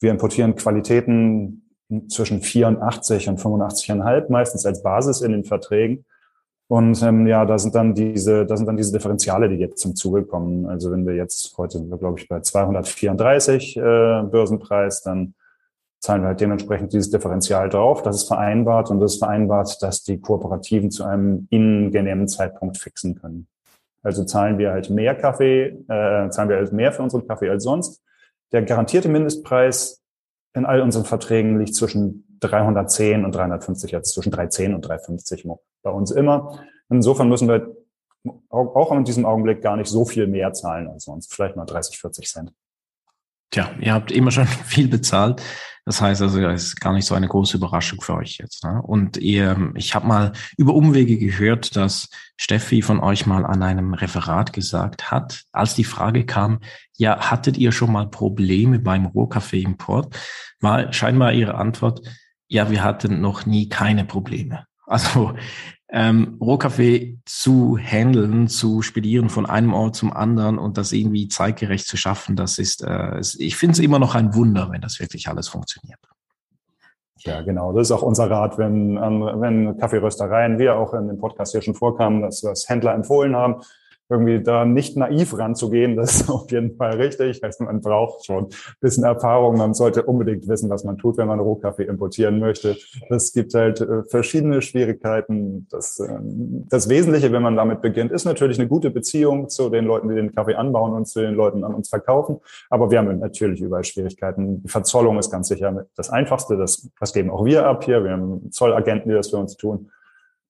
Wir 0.00 0.10
importieren 0.10 0.54
Qualitäten 0.54 1.62
zwischen 2.08 2.42
84 2.42 3.30
und 3.30 3.40
85,5 3.40 4.30
meistens 4.30 4.66
als 4.66 4.82
Basis 4.82 5.22
in 5.22 5.32
den 5.32 5.44
Verträgen. 5.44 6.04
Und 6.68 7.02
ähm, 7.02 7.26
ja, 7.26 7.46
da 7.46 7.58
sind 7.58 7.74
dann 7.74 7.94
diese, 7.94 8.44
da 8.44 8.58
sind 8.58 8.66
dann 8.66 8.76
diese 8.76 8.92
Differentiale, 8.92 9.48
die 9.48 9.56
jetzt 9.56 9.78
zum 9.78 9.96
Zuge 9.96 10.24
kommen. 10.24 10.66
Also 10.66 10.90
wenn 10.90 11.06
wir 11.06 11.14
jetzt 11.14 11.56
heute 11.56 11.78
sind 11.78 11.90
wir, 11.90 11.96
glaube 11.96 12.20
ich, 12.20 12.28
bei 12.28 12.40
234 12.40 13.78
äh, 13.78 13.80
Börsenpreis, 13.80 15.00
dann 15.00 15.32
zahlen 16.04 16.20
wir 16.20 16.28
halt 16.28 16.40
dementsprechend 16.42 16.92
dieses 16.92 17.10
Differential 17.10 17.70
drauf. 17.70 18.02
Das 18.02 18.16
ist 18.16 18.28
vereinbart 18.28 18.90
und 18.90 19.00
das 19.00 19.14
ist 19.14 19.20
vereinbart, 19.20 19.82
dass 19.82 20.02
die 20.02 20.20
Kooperativen 20.20 20.90
zu 20.90 21.02
einem 21.02 21.48
ihnen 21.48 21.92
genehmen 21.92 22.28
Zeitpunkt 22.28 22.76
fixen 22.76 23.14
können. 23.18 23.48
Also 24.02 24.24
zahlen 24.24 24.58
wir 24.58 24.70
halt 24.70 24.90
mehr 24.90 25.14
Kaffee, 25.14 25.68
äh, 25.88 26.28
zahlen 26.28 26.50
wir 26.50 26.56
halt 26.56 26.74
mehr 26.74 26.92
für 26.92 27.02
unseren 27.02 27.26
Kaffee 27.26 27.48
als 27.48 27.64
sonst. 27.64 28.02
Der 28.52 28.60
garantierte 28.60 29.08
Mindestpreis 29.08 30.02
in 30.52 30.66
all 30.66 30.82
unseren 30.82 31.06
Verträgen 31.06 31.58
liegt 31.58 31.74
zwischen 31.74 32.36
310 32.40 33.24
und 33.24 33.34
350, 33.34 33.90
jetzt 33.90 34.12
zwischen 34.12 34.30
310 34.30 34.74
und 34.74 34.82
350 34.82 35.48
bei 35.82 35.90
uns 35.90 36.10
immer. 36.10 36.58
Insofern 36.90 37.30
müssen 37.30 37.48
wir 37.48 37.74
auch 38.50 38.92
in 38.92 39.04
diesem 39.04 39.24
Augenblick 39.24 39.62
gar 39.62 39.78
nicht 39.78 39.88
so 39.88 40.04
viel 40.04 40.26
mehr 40.26 40.52
zahlen 40.52 40.86
als 40.86 41.04
sonst, 41.04 41.32
vielleicht 41.32 41.56
mal 41.56 41.64
30, 41.64 41.98
40 41.98 42.28
Cent. 42.28 42.52
Tja, 43.54 43.70
ihr 43.78 43.92
habt 43.92 44.10
immer 44.10 44.32
schon 44.32 44.46
viel 44.66 44.88
bezahlt. 44.88 45.40
Das 45.84 46.00
heißt 46.00 46.22
also, 46.22 46.40
es 46.40 46.64
ist 46.64 46.80
gar 46.80 46.92
nicht 46.92 47.04
so 47.04 47.14
eine 47.14 47.28
große 47.28 47.56
Überraschung 47.56 48.00
für 48.00 48.14
euch 48.14 48.38
jetzt. 48.38 48.64
Ne? 48.64 48.82
Und 48.82 49.16
ihr, 49.18 49.70
ich 49.76 49.94
habe 49.94 50.08
mal 50.08 50.32
über 50.56 50.74
Umwege 50.74 51.18
gehört, 51.18 51.76
dass 51.76 52.08
Steffi 52.36 52.82
von 52.82 52.98
euch 52.98 53.26
mal 53.26 53.46
an 53.46 53.62
einem 53.62 53.94
Referat 53.94 54.52
gesagt 54.52 55.12
hat, 55.12 55.44
als 55.52 55.74
die 55.74 55.84
Frage 55.84 56.26
kam, 56.26 56.58
ja, 56.96 57.30
hattet 57.30 57.56
ihr 57.56 57.70
schon 57.70 57.92
mal 57.92 58.08
Probleme 58.08 58.80
beim 58.80 59.06
Rohkaffeeimport? 59.06 60.16
War 60.60 60.92
scheinbar 60.92 61.32
ihre 61.32 61.54
Antwort, 61.54 62.00
ja, 62.48 62.72
wir 62.72 62.82
hatten 62.82 63.20
noch 63.20 63.46
nie 63.46 63.68
keine 63.68 64.04
Probleme. 64.04 64.64
Also 64.86 65.34
ähm, 65.96 66.38
Rohkaffee 66.40 67.20
zu 67.24 67.78
handeln, 67.78 68.48
zu 68.48 68.82
spedieren 68.82 69.28
von 69.28 69.46
einem 69.46 69.72
Ort 69.72 69.94
zum 69.94 70.12
anderen 70.12 70.58
und 70.58 70.76
das 70.76 70.90
irgendwie 70.90 71.28
zeitgerecht 71.28 71.86
zu 71.86 71.96
schaffen, 71.96 72.34
das 72.34 72.58
ist, 72.58 72.82
äh, 72.82 73.20
ich 73.38 73.54
finde 73.54 73.74
es 73.74 73.78
immer 73.78 74.00
noch 74.00 74.16
ein 74.16 74.34
Wunder, 74.34 74.70
wenn 74.72 74.80
das 74.80 74.98
wirklich 74.98 75.28
alles 75.28 75.46
funktioniert. 75.46 76.00
Ja, 77.18 77.42
genau. 77.42 77.72
Das 77.72 77.86
ist 77.86 77.92
auch 77.92 78.02
unser 78.02 78.28
Rat, 78.28 78.58
wenn, 78.58 78.96
wenn 78.96 79.78
Kaffeeröstereien, 79.78 80.58
wir 80.58 80.76
auch 80.76 80.92
in 80.94 81.06
dem 81.06 81.18
Podcast 81.18 81.52
hier 81.52 81.62
schon 81.62 81.76
vorkamen, 81.76 82.22
dass 82.22 82.40
das 82.40 82.68
Händler 82.68 82.92
empfohlen 82.92 83.36
haben, 83.36 83.62
irgendwie 84.08 84.42
da 84.42 84.64
nicht 84.64 84.96
naiv 84.96 85.36
ranzugehen, 85.38 85.96
das 85.96 86.20
ist 86.20 86.30
auf 86.30 86.50
jeden 86.50 86.76
Fall 86.76 86.96
richtig. 86.96 87.42
Also 87.42 87.64
man 87.64 87.80
braucht 87.80 88.26
schon 88.26 88.44
ein 88.44 88.50
bisschen 88.80 89.04
Erfahrung. 89.04 89.56
Man 89.56 89.74
sollte 89.74 90.02
unbedingt 90.02 90.46
wissen, 90.48 90.70
was 90.70 90.84
man 90.84 90.98
tut, 90.98 91.16
wenn 91.16 91.28
man 91.28 91.40
Rohkaffee 91.40 91.84
importieren 91.84 92.38
möchte. 92.38 92.76
Es 93.08 93.32
gibt 93.32 93.54
halt 93.54 93.80
äh, 93.80 94.02
verschiedene 94.04 94.60
Schwierigkeiten. 94.62 95.66
Das, 95.70 95.98
ähm, 96.00 96.66
das 96.68 96.88
Wesentliche, 96.88 97.32
wenn 97.32 97.42
man 97.42 97.56
damit 97.56 97.80
beginnt, 97.80 98.12
ist 98.12 98.24
natürlich 98.24 98.58
eine 98.58 98.68
gute 98.68 98.90
Beziehung 98.90 99.48
zu 99.48 99.70
den 99.70 99.86
Leuten, 99.86 100.08
die 100.08 100.14
den 100.14 100.34
Kaffee 100.34 100.54
anbauen 100.54 100.92
und 100.92 101.06
zu 101.06 101.20
den 101.20 101.34
Leuten 101.34 101.64
an 101.64 101.74
uns 101.74 101.88
verkaufen. 101.88 102.40
Aber 102.70 102.90
wir 102.90 102.98
haben 102.98 103.18
natürlich 103.18 103.60
überall 103.60 103.84
Schwierigkeiten. 103.84 104.62
Die 104.62 104.68
Verzollung 104.68 105.18
ist 105.18 105.30
ganz 105.30 105.48
sicher 105.48 105.86
das 105.96 106.10
Einfachste. 106.10 106.56
Das, 106.56 106.88
das 107.00 107.12
geben 107.12 107.30
auch 107.30 107.44
wir 107.44 107.66
ab 107.66 107.84
hier. 107.84 108.04
Wir 108.04 108.12
haben 108.12 108.50
Zollagenten, 108.50 109.08
die 109.08 109.16
das 109.16 109.30
für 109.30 109.38
uns 109.38 109.56
tun. 109.56 109.90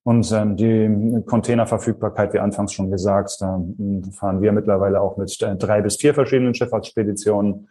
Und 0.05 0.31
ähm, 0.33 0.57
die 0.57 1.23
Containerverfügbarkeit, 1.25 2.35
wie 2.35 2.39
anfangs 2.39 2.75
schon 2.75 2.91
gesagt, 2.91 3.39
da 3.41 3.57
hm, 3.57 4.05
fahren 4.13 4.43
wir 4.43 4.53
mittlerweile 4.53 5.01
auch 5.01 5.17
mit 5.17 5.41
äh, 5.41 5.57
drei 5.57 5.81
bis 5.81 5.97
vier 5.97 6.13
verschiedenen 6.13 6.55
Schifffahrtsspeditionen 6.55 7.69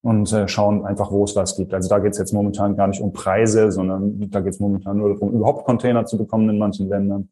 und 0.00 0.32
äh, 0.32 0.48
schauen 0.48 0.86
einfach, 0.86 1.10
wo 1.10 1.24
es 1.24 1.36
was 1.36 1.56
gibt. 1.56 1.74
Also 1.74 1.90
da 1.90 1.98
geht 1.98 2.12
es 2.12 2.18
jetzt 2.18 2.32
momentan 2.32 2.74
gar 2.74 2.86
nicht 2.86 3.02
um 3.02 3.12
Preise, 3.12 3.70
sondern 3.70 4.30
da 4.30 4.40
geht 4.40 4.54
es 4.54 4.60
momentan 4.60 4.96
nur 4.96 5.12
darum, 5.12 5.34
überhaupt 5.34 5.66
Container 5.66 6.06
zu 6.06 6.16
bekommen 6.16 6.48
in 6.48 6.58
manchen 6.58 6.88
Ländern. 6.88 7.28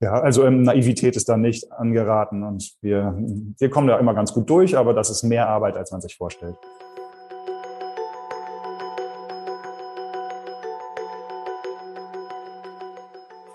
Ja, 0.00 0.20
also 0.20 0.44
ähm, 0.44 0.62
Naivität 0.62 1.16
ist 1.16 1.28
da 1.28 1.36
nicht 1.36 1.70
angeraten 1.72 2.42
und 2.42 2.76
wir, 2.82 3.16
wir 3.16 3.70
kommen 3.70 3.86
da 3.86 3.98
immer 3.98 4.14
ganz 4.14 4.34
gut 4.34 4.50
durch, 4.50 4.76
aber 4.76 4.92
das 4.94 5.10
ist 5.10 5.22
mehr 5.22 5.48
Arbeit, 5.48 5.76
als 5.76 5.92
man 5.92 6.00
sich 6.00 6.16
vorstellt. 6.16 6.56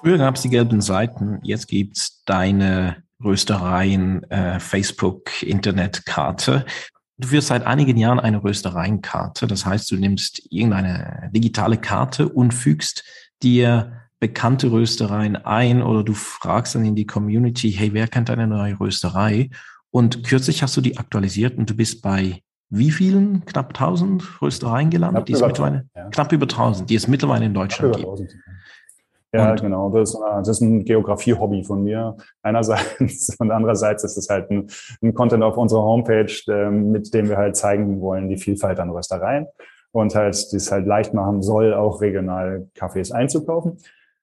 Früher 0.01 0.17
gab 0.17 0.36
es 0.36 0.41
die 0.41 0.50
gelben 0.50 0.81
Seiten, 0.81 1.39
jetzt 1.43 1.67
gibt's 1.67 2.24
deine 2.25 3.03
Röstereien, 3.24 4.24
äh, 4.31 4.60
Facebook, 4.60 5.43
Internetkarte. 5.43 6.65
Du 7.20 7.27
führst 7.27 7.50
seit 7.50 7.67
einigen 7.67 7.98
Jahren 7.98 8.20
eine 8.20 8.43
Röstereienkarte. 8.43 9.46
Das 9.46 9.63
heißt, 9.63 9.91
du 9.91 9.98
nimmst 9.98 10.41
irgendeine 10.50 11.29
digitale 11.36 11.77
Karte 11.77 12.29
und 12.29 12.51
fügst 12.51 13.03
dir 13.43 13.91
bekannte 14.20 14.72
Röstereien 14.72 15.36
ein 15.36 15.84
oder 15.84 16.03
du 16.03 16.13
fragst 16.13 16.74
dann 16.74 16.86
in 16.86 16.96
die 16.96 17.05
Community, 17.05 17.72
hey, 17.72 17.93
wer 17.93 18.08
kennt 18.08 18.31
eine 18.31 18.48
neue 18.48 18.79
Rösterei? 18.79 19.51
Und 19.91 20.24
kürzlich 20.24 20.63
hast 20.63 20.75
du 20.75 20.81
die 20.81 20.98
aktualisiert 20.98 21.60
und 21.60 21.70
du 21.70 21.75
bist 21.75 22.01
bei 22.01 22.41
wie 22.74 22.89
vielen? 22.89 23.43
Knapp 23.46 23.70
1000 23.70 24.41
Röstereien 24.41 24.89
gelandet? 24.89 25.25
Knapp 25.25 25.25
die 25.25 25.34
es 25.34 25.41
mittlerweile, 25.41 25.89
ja. 25.93 26.10
knapp 26.10 26.31
über 26.31 26.46
1000, 26.46 26.89
die 26.89 26.96
es 26.96 27.08
mittlerweile 27.08 27.46
in 27.46 27.53
Deutschland 27.53 27.98
gibt. 27.98 28.08
1000. 28.08 28.31
Ja, 29.34 29.52
und 29.52 29.62
genau. 29.62 29.90
Das, 29.90 30.18
das 30.40 30.48
ist 30.50 30.62
ein 30.62 30.84
Geografie-Hobby 30.84 31.64
von 31.64 31.84
mir 31.84 32.18
einerseits 32.42 33.36
und 33.40 33.52
andererseits 33.52 34.04
ist 34.04 34.18
es 34.18 34.30
halt 34.30 34.50
ein, 34.52 34.68
ein 35.02 35.14
Content 35.14 35.44
auf 35.44 35.58
unserer 35.58 35.84
Homepage, 35.84 36.32
äh, 36.48 36.70
mit 36.70 37.14
dem 37.14 37.30
wir 37.30 37.38
halt 37.38 37.56
zeigen 37.56 38.02
wollen 38.02 38.30
die 38.30 38.38
Vielfalt 38.38 38.80
an 38.80 38.90
Röstereien 38.90 39.48
und 39.94 40.16
halt 40.16 40.52
dies 40.52 40.72
halt 40.72 40.86
leicht 40.86 41.14
machen 41.14 41.42
soll, 41.42 41.74
auch 41.74 42.02
regional 42.02 42.68
Kaffees 42.76 43.12
einzukaufen. 43.12 43.78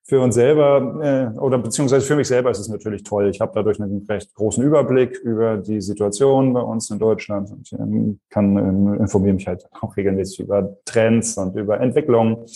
für 0.05 0.21
uns 0.21 0.35
selber 0.35 1.35
äh, 1.35 1.39
oder 1.39 1.59
beziehungsweise 1.59 2.07
für 2.07 2.17
mich 2.17 2.29
selber 2.29 2.51
ist 2.51 2.59
es 2.59 2.69
natürlich 2.69 3.03
toll. 3.03 3.29
Ich 3.29 3.41
habe 3.41 3.53
dadurch 3.55 3.81
einen 3.81 4.07
recht 4.09 4.35
großen 4.35 4.65
Überblick 4.65 5.19
über 5.19 5.59
die 5.59 5.83
Situation 5.83 6.55
bei 6.55 6.61
uns 6.61 6.91
in 6.91 6.99
Deutschland 6.99 7.51
und 7.51 7.73
ähm, 7.75 8.19
kann 8.31 8.57
ähm, 8.57 8.95
informiere 9.01 9.35
mich 9.35 9.47
halt 9.47 9.67
auch 9.81 9.97
regelmäßig 9.97 10.41
über 10.41 10.77
Trends 10.87 11.37
und 11.37 11.57
über 11.57 11.81
Entwicklungen. 11.81 12.47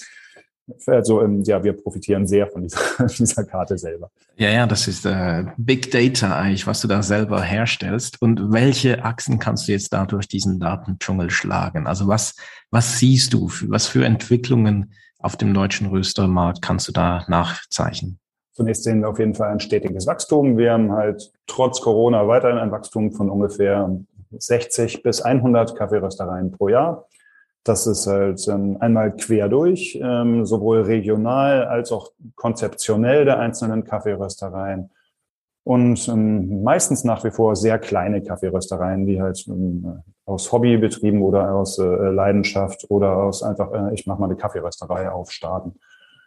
Also 0.87 1.23
ähm, 1.23 1.43
ja, 1.43 1.63
wir 1.63 1.73
profitieren 1.73 2.27
sehr 2.27 2.47
von 2.47 2.63
dieser, 2.63 3.07
dieser 3.19 3.45
Karte 3.45 3.77
selber. 3.77 4.11
Ja, 4.37 4.51
ja, 4.51 4.67
das 4.67 4.89
ist 4.89 5.05
äh, 5.05 5.45
Big 5.57 5.91
Data 5.91 6.37
eigentlich, 6.37 6.67
was 6.67 6.81
du 6.81 6.89
da 6.89 7.03
selber 7.03 7.43
herstellst. 7.43 8.23
Und 8.23 8.53
welche 8.53 9.05
Achsen 9.05 9.39
kannst 9.39 9.69
du 9.69 9.73
jetzt 9.73 9.93
da 9.93 10.07
durch 10.07 10.29
diesen 10.29 10.61
Datendschungel 10.61 11.31
schlagen? 11.31 11.87
Also 11.87 12.07
was, 12.07 12.37
was 12.71 12.99
siehst 12.99 13.33
du? 13.33 13.51
Was 13.69 13.87
für 13.87 14.05
Entwicklungen 14.05 14.95
auf 15.19 15.37
dem 15.37 15.55
deutschen 15.55 15.89
Röstermarkt 15.89 16.63
kannst 16.63 16.89
du 16.89 16.93
da 16.93 17.25
nachzeichnen? 17.29 18.19
Zunächst 18.55 18.85
sehen 18.85 19.01
wir 19.01 19.09
auf 19.09 19.19
jeden 19.19 19.35
Fall 19.35 19.51
ein 19.51 19.61
stetiges 19.61 20.07
Wachstum. 20.07 20.59
Wir 20.59 20.73
haben 20.73 20.93
halt 20.93 21.33
trotz 21.47 21.81
Corona 21.81 22.29
weiterhin 22.29 22.59
ein 22.59 22.71
Wachstum 22.71 23.13
von 23.13 23.31
ungefähr 23.31 23.99
60 24.31 25.03
bis 25.03 25.23
100 25.23 25.77
Kaffeeröstereien 25.77 26.51
pro 26.51 26.69
Jahr. 26.69 27.09
Das 27.65 27.87
ist 27.87 28.07
halt 28.07 28.47
ähm, 28.49 28.77
einmal 28.81 29.15
quer 29.15 29.49
durch, 29.49 29.99
ähm, 30.03 30.45
sowohl 30.45 30.83
regional 30.83 31.65
als 31.65 31.93
auch 31.93 32.11
konzeptionell 32.35 33.25
der 33.25 33.39
einzelnen 33.39 33.85
Kaffeeröstereien. 33.85 34.91
Und 35.65 36.09
ähm, 36.09 36.65
meistens 36.65 37.05
nach 37.05 37.23
wie 37.23 37.31
vor 37.31 37.55
sehr 37.55 37.79
kleine 37.79 38.21
Kaffeeröstereien, 38.21 39.07
die 39.07 39.23
halt 39.23 39.47
ähm, 39.47 40.03
aus 40.25 40.51
Hobby 40.51 40.77
betrieben 40.77 41.23
oder 41.23 41.55
aus 41.55 41.79
äh, 41.79 41.85
Leidenschaft 41.85 42.87
oder 42.89 43.17
aus 43.17 43.45
einfach, 43.45 43.73
äh, 43.73 43.95
ich 43.95 44.07
mache 44.07 44.21
mal 44.21 44.27
eine 44.27 44.37
Kaffeerösterei 44.37 45.11
aufstarten. 45.11 45.79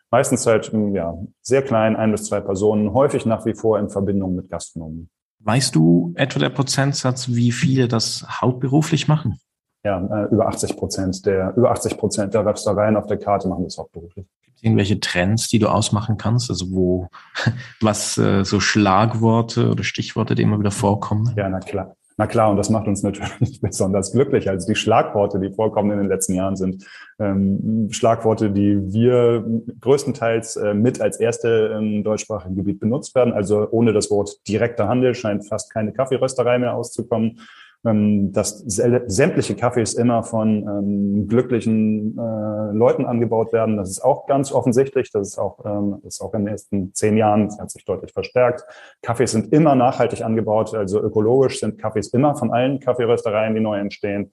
Meistens 0.09 0.45
halt 0.45 0.71
ähm, 0.73 0.95
ja, 0.95 1.17
sehr 1.41 1.63
klein, 1.63 1.97
ein 1.97 2.11
bis 2.11 2.25
zwei 2.25 2.39
Personen, 2.39 2.93
häufig 2.93 3.25
nach 3.25 3.45
wie 3.45 3.53
vor 3.53 3.77
in 3.77 3.89
Verbindung 3.89 4.35
mit 4.35 4.49
Gastronomen. 4.49 5.09
Weißt 5.39 5.75
du 5.75 6.13
etwa 6.15 6.39
der 6.39 6.49
Prozentsatz, 6.49 7.27
wie 7.27 7.51
viele 7.51 7.89
das 7.89 8.25
hauptberuflich 8.41 9.09
machen? 9.09 9.39
Ja, 9.85 9.99
äh, 9.99 10.33
über 10.33 10.47
80 10.47 10.75
Prozent 10.75 11.25
der, 11.25 11.53
über 11.55 11.71
80 11.71 11.97
Prozent 11.97 12.33
der 12.33 12.43
Röstereien 12.45 12.97
auf 12.97 13.05
der 13.05 13.17
Karte 13.17 13.47
machen 13.47 13.63
das 13.63 13.77
hauptberuflich 13.77 14.25
irgendwelche 14.61 14.99
Trends, 14.99 15.47
die 15.47 15.59
du 15.59 15.67
ausmachen 15.67 16.17
kannst? 16.17 16.49
Also 16.49 16.71
wo, 16.71 17.07
was 17.81 18.17
äh, 18.17 18.43
so 18.43 18.59
Schlagworte 18.59 19.69
oder 19.69 19.83
Stichworte, 19.83 20.33
die 20.33 20.41
immer 20.41 20.59
wieder 20.59 20.71
vorkommen? 20.71 21.31
Ja, 21.37 21.47
na 21.47 21.59
klar. 21.59 21.95
Na 22.17 22.27
klar, 22.27 22.49
und 22.49 22.55
das 22.55 22.69
macht 22.69 22.87
uns 22.87 23.03
natürlich 23.03 23.59
besonders 23.61 24.13
glücklich. 24.13 24.49
Also 24.49 24.65
die 24.65 24.75
Schlagworte, 24.75 25.37
die 25.37 25.53
vorkommen 25.53 25.91
in 25.91 25.97
den 25.97 26.07
letzten 26.07 26.33
Jahren, 26.33 26.55
sind 26.55 26.85
ähm, 27.19 27.89
Schlagworte, 27.91 28.51
die 28.51 28.93
wir 28.93 29.45
größtenteils 29.81 30.55
äh, 30.55 30.73
mit 30.73 31.01
als 31.01 31.19
erste 31.19 31.75
im 31.77 32.05
deutschsprachigen 32.05 32.55
Gebiet 32.55 32.79
benutzt 32.79 33.15
werden. 33.15 33.33
Also 33.33 33.67
ohne 33.69 33.91
das 33.91 34.09
Wort 34.09 34.47
direkter 34.47 34.87
Handel 34.87 35.13
scheint 35.13 35.45
fast 35.45 35.73
keine 35.73 35.91
Kaffeerösterei 35.91 36.57
mehr 36.57 36.73
auszukommen 36.73 37.31
ähm, 37.31 37.39
dass 37.85 38.57
sämtliche 38.57 39.55
Kaffees 39.55 39.93
immer 39.93 40.23
von 40.23 40.63
ähm, 40.63 41.27
glücklichen 41.27 42.17
äh, 42.17 42.71
Leuten 42.71 43.05
angebaut 43.05 43.53
werden. 43.53 43.77
Das 43.77 43.91
ist 43.91 44.03
auch 44.03 44.25
ganz 44.25 44.51
offensichtlich. 44.51 45.11
Das 45.11 45.27
ist 45.27 45.37
auch, 45.37 45.63
ähm, 45.65 45.99
das 46.03 46.15
ist 46.15 46.21
auch 46.21 46.33
in 46.33 46.45
den 46.45 46.51
nächsten 46.51 46.93
zehn 46.95 47.15
Jahren, 47.15 47.45
das 47.45 47.59
hat 47.59 47.69
sich 47.69 47.85
deutlich 47.85 48.11
verstärkt. 48.11 48.63
Kaffees 49.03 49.33
sind 49.33 49.53
immer 49.53 49.75
nachhaltig 49.75 50.23
angebaut, 50.23 50.73
also 50.73 50.99
ökologisch 50.99 51.59
sind 51.59 51.77
Kaffees 51.77 52.07
immer 52.07 52.35
von 52.35 52.51
allen 52.51 52.79
Kaffeeröstereien, 52.79 53.53
die 53.53 53.61
neu 53.61 53.77
entstehen. 53.77 54.31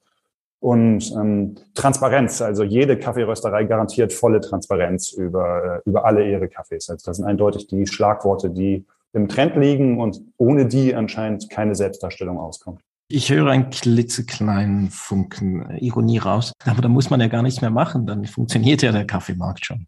Und 0.59 1.13
ähm, 1.13 1.57
Transparenz, 1.75 2.41
also 2.41 2.63
jede 2.63 2.97
Kaffeerösterei 2.97 3.65
garantiert 3.65 4.15
volle 4.15 4.41
Transparenz 4.41 5.13
über, 5.13 5.83
äh, 5.85 5.91
über 5.91 6.07
alle 6.07 6.27
ihre 6.27 6.49
Kaffees. 6.49 6.89
Also 6.89 7.05
das 7.05 7.19
sind 7.19 7.27
eindeutig 7.27 7.67
die 7.67 7.87
Schlagworte, 7.87 8.49
die 8.49 8.87
im 9.13 9.29
Trend 9.29 9.57
liegen 9.57 10.01
und 10.01 10.23
ohne 10.39 10.65
die 10.65 10.95
anscheinend 10.95 11.51
keine 11.51 11.75
Selbstdarstellung 11.75 12.39
auskommt. 12.39 12.81
Ich 13.15 13.31
höre 13.31 13.49
einen 13.49 13.69
klitzekleinen 13.69 14.89
Funken 14.89 15.77
Ironie 15.81 16.17
raus. 16.17 16.55
Aber 16.65 16.81
da 16.81 16.89
muss 16.89 17.11
man 17.11 17.21
ja 17.21 17.29
gar 17.29 17.43
nichts 17.43 17.61
mehr 17.61 17.71
machen. 17.71 18.07
Dann 18.07 18.25
funktioniert 18.25 18.81
ja 18.81 18.91
der 18.91 19.07
Kaffeemarkt 19.07 19.67
schon. 19.67 19.87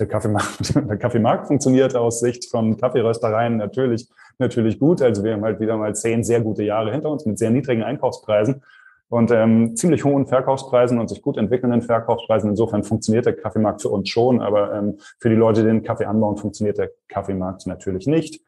Der 0.00 0.08
Kaffeemarkt, 0.08 0.74
der 0.74 0.96
Kaffeemarkt 0.96 1.46
funktioniert 1.46 1.94
aus 1.94 2.18
Sicht 2.18 2.50
von 2.50 2.76
Kaffeeröstereien 2.76 3.56
natürlich, 3.56 4.08
natürlich 4.38 4.80
gut. 4.80 5.00
Also 5.00 5.22
wir 5.22 5.34
haben 5.34 5.44
halt 5.44 5.60
wieder 5.60 5.76
mal 5.76 5.94
zehn 5.94 6.24
sehr 6.24 6.40
gute 6.40 6.64
Jahre 6.64 6.90
hinter 6.90 7.08
uns 7.08 7.24
mit 7.24 7.38
sehr 7.38 7.50
niedrigen 7.50 7.84
Einkaufspreisen 7.84 8.64
und 9.08 9.30
ähm, 9.30 9.76
ziemlich 9.76 10.02
hohen 10.02 10.26
Verkaufspreisen 10.26 10.98
und 10.98 11.08
sich 11.08 11.22
gut 11.22 11.36
entwickelnden 11.36 11.82
Verkaufspreisen. 11.82 12.50
Insofern 12.50 12.82
funktioniert 12.82 13.26
der 13.26 13.36
Kaffeemarkt 13.36 13.80
für 13.80 13.90
uns 13.90 14.08
schon, 14.08 14.40
aber 14.40 14.74
ähm, 14.74 14.98
für 15.20 15.28
die 15.28 15.36
Leute, 15.36 15.60
die 15.60 15.68
den 15.68 15.84
Kaffee 15.84 16.06
anbauen, 16.06 16.36
funktioniert 16.36 16.78
der 16.78 16.90
Kaffeemarkt 17.06 17.68
natürlich 17.68 18.08
nicht. 18.08 18.42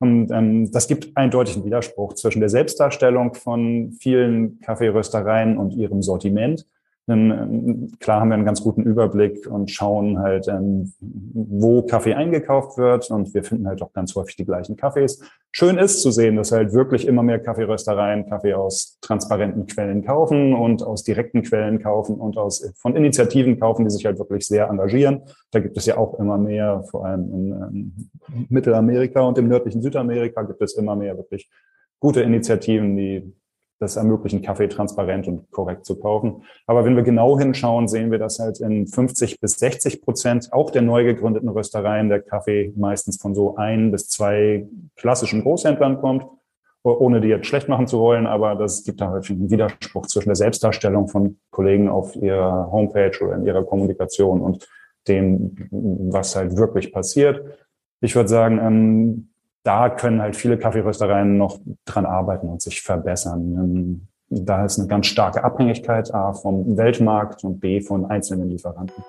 Und 0.00 0.30
ähm, 0.30 0.70
das 0.70 0.86
gibt 0.86 1.16
eindeutigen 1.16 1.64
Widerspruch 1.64 2.14
zwischen 2.14 2.40
der 2.40 2.48
Selbstdarstellung 2.48 3.34
von 3.34 3.92
vielen 4.00 4.60
Kaffeeröstereien 4.60 5.58
und 5.58 5.72
ihrem 5.72 6.02
Sortiment 6.02 6.66
denn, 7.08 7.30
ähm, 7.30 7.88
klar 8.00 8.20
haben 8.20 8.28
wir 8.28 8.34
einen 8.34 8.44
ganz 8.44 8.62
guten 8.62 8.82
Überblick 8.82 9.46
und 9.46 9.70
schauen 9.70 10.18
halt, 10.18 10.46
ähm, 10.46 10.92
wo 11.00 11.82
Kaffee 11.82 12.14
eingekauft 12.14 12.76
wird 12.76 13.10
und 13.10 13.32
wir 13.32 13.42
finden 13.42 13.66
halt 13.66 13.80
auch 13.80 13.94
ganz 13.94 14.14
häufig 14.14 14.36
die 14.36 14.44
gleichen 14.44 14.76
Kaffees. 14.76 15.22
Schön 15.50 15.78
ist 15.78 16.02
zu 16.02 16.10
sehen, 16.10 16.36
dass 16.36 16.52
halt 16.52 16.74
wirklich 16.74 17.06
immer 17.06 17.22
mehr 17.22 17.38
Kaffeeröstereien 17.38 18.28
Kaffee 18.28 18.52
aus 18.52 18.98
transparenten 19.00 19.66
Quellen 19.66 20.04
kaufen 20.04 20.52
und 20.52 20.82
aus 20.82 21.02
direkten 21.02 21.42
Quellen 21.42 21.82
kaufen 21.82 22.16
und 22.16 22.36
aus 22.36 22.70
von 22.76 22.94
Initiativen 22.94 23.58
kaufen, 23.58 23.86
die 23.86 23.90
sich 23.90 24.04
halt 24.04 24.18
wirklich 24.18 24.46
sehr 24.46 24.68
engagieren. 24.68 25.22
Da 25.50 25.60
gibt 25.60 25.78
es 25.78 25.86
ja 25.86 25.96
auch 25.96 26.18
immer 26.18 26.36
mehr, 26.36 26.84
vor 26.90 27.06
allem 27.06 27.32
in 27.32 27.52
ähm, 27.52 28.46
Mittelamerika 28.50 29.22
und 29.22 29.38
im 29.38 29.48
nördlichen 29.48 29.80
Südamerika 29.80 30.42
gibt 30.42 30.60
es 30.60 30.74
immer 30.74 30.94
mehr 30.94 31.16
wirklich 31.16 31.50
gute 32.00 32.20
Initiativen, 32.20 32.96
die 32.96 33.32
das 33.78 33.96
ermöglichen, 33.96 34.42
Kaffee 34.42 34.68
transparent 34.68 35.28
und 35.28 35.50
korrekt 35.50 35.84
zu 35.84 35.98
kaufen. 35.98 36.42
Aber 36.66 36.84
wenn 36.84 36.96
wir 36.96 37.02
genau 37.02 37.38
hinschauen, 37.38 37.88
sehen 37.88 38.10
wir, 38.10 38.18
dass 38.18 38.38
halt 38.38 38.60
in 38.60 38.86
50 38.86 39.40
bis 39.40 39.52
60 39.52 40.02
Prozent 40.02 40.52
auch 40.52 40.70
der 40.70 40.82
neu 40.82 41.04
gegründeten 41.04 41.48
Röstereien 41.48 42.08
der 42.08 42.20
Kaffee 42.20 42.72
meistens 42.76 43.20
von 43.20 43.34
so 43.34 43.56
ein 43.56 43.90
bis 43.90 44.08
zwei 44.08 44.66
klassischen 44.96 45.42
Großhändlern 45.42 46.00
kommt, 46.00 46.26
ohne 46.82 47.20
die 47.20 47.28
jetzt 47.28 47.46
schlecht 47.46 47.68
machen 47.68 47.86
zu 47.86 48.00
wollen. 48.00 48.26
Aber 48.26 48.56
das 48.56 48.84
gibt 48.84 49.00
da 49.00 49.10
häufig 49.10 49.36
einen 49.36 49.50
Widerspruch 49.50 50.06
zwischen 50.06 50.28
der 50.28 50.36
Selbstdarstellung 50.36 51.08
von 51.08 51.38
Kollegen 51.50 51.88
auf 51.88 52.16
ihrer 52.16 52.70
Homepage 52.72 53.16
oder 53.22 53.36
in 53.36 53.46
ihrer 53.46 53.64
Kommunikation 53.64 54.40
und 54.40 54.68
dem, 55.06 55.68
was 55.70 56.36
halt 56.36 56.56
wirklich 56.56 56.92
passiert. 56.92 57.42
Ich 58.00 58.14
würde 58.14 58.28
sagen, 58.28 58.58
ähm, 58.58 59.28
da 59.64 59.90
können 59.90 60.20
halt 60.20 60.36
viele 60.36 60.58
Kaffeeröstereien 60.58 61.36
noch 61.36 61.58
dran 61.84 62.06
arbeiten 62.06 62.48
und 62.48 62.62
sich 62.62 62.82
verbessern. 62.82 63.54
Ähm, 63.54 64.08
da 64.30 64.64
ist 64.64 64.78
eine 64.78 64.88
ganz 64.88 65.06
starke 65.06 65.42
Abhängigkeit 65.42 66.12
A 66.12 66.32
vom 66.32 66.76
Weltmarkt 66.76 67.44
und 67.44 67.60
B 67.60 67.80
von 67.80 68.06
einzelnen 68.06 68.50
Lieferanten. 68.50 69.02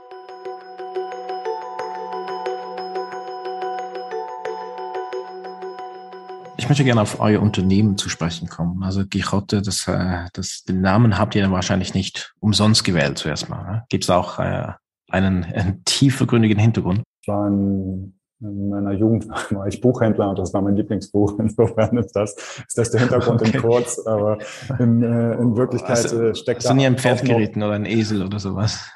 Ich 6.58 6.68
möchte 6.68 6.84
gerne 6.84 7.02
auf 7.02 7.20
euer 7.20 7.42
Unternehmen 7.42 7.98
zu 7.98 8.10
sprechen 8.10 8.48
kommen. 8.48 8.84
Also 8.84 9.06
Gichotte, 9.06 9.62
das, 9.62 9.88
äh, 9.88 10.26
das, 10.34 10.64
den 10.64 10.82
Namen 10.82 11.18
habt 11.18 11.36
ihr 11.36 11.50
wahrscheinlich 11.52 11.94
nicht 11.94 12.34
umsonst 12.40 12.84
gewählt 12.84 13.18
zuerst 13.18 13.50
mal. 13.50 13.64
Ne? 13.64 13.86
Gibt 13.90 14.04
es 14.04 14.10
auch 14.10 14.40
äh, 14.40 14.74
einen, 15.10 15.46
einen 15.46 15.84
tiefergründigen 15.86 16.60
Hintergrund? 16.60 17.02
Ich 17.22 17.28
war 17.28 17.50
ein 17.50 18.19
in 18.42 18.70
meiner 18.70 18.94
Jugend 18.94 19.28
war 19.52 19.68
ich 19.68 19.82
Buchhändler 19.82 20.30
und 20.30 20.40
das 20.40 20.54
war 20.54 20.62
mein 20.62 20.76
Lieblingsbuch. 20.76 21.40
Insofern 21.40 21.98
ist 21.98 22.16
das, 22.16 22.36
ist 22.68 22.78
das 22.78 22.92
der 22.92 23.02
Hintergrund 23.02 23.42
okay. 23.42 23.52
in 23.56 23.62
kurz, 23.62 24.00
aber 24.06 24.38
in, 24.80 25.04
äh, 25.04 25.34
in 25.34 25.56
Wirklichkeit 25.56 25.98
also, 25.98 26.24
äh, 26.24 26.36
steckt 26.36 26.60
hast 26.60 26.66
da. 26.66 26.70
Hast 26.70 26.76
du 26.76 26.82
nie 26.82 26.86
ein 26.86 26.98
Pferd 26.98 27.24
geritten 27.24 27.64
oder 27.64 27.74
ein 27.74 27.86
Esel 27.86 28.24
oder 28.24 28.40
sowas? 28.40 28.92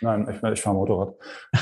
Nein, 0.00 0.28
ich, 0.30 0.42
ich 0.42 0.62
fahre 0.62 0.76
Motorrad. 0.76 1.14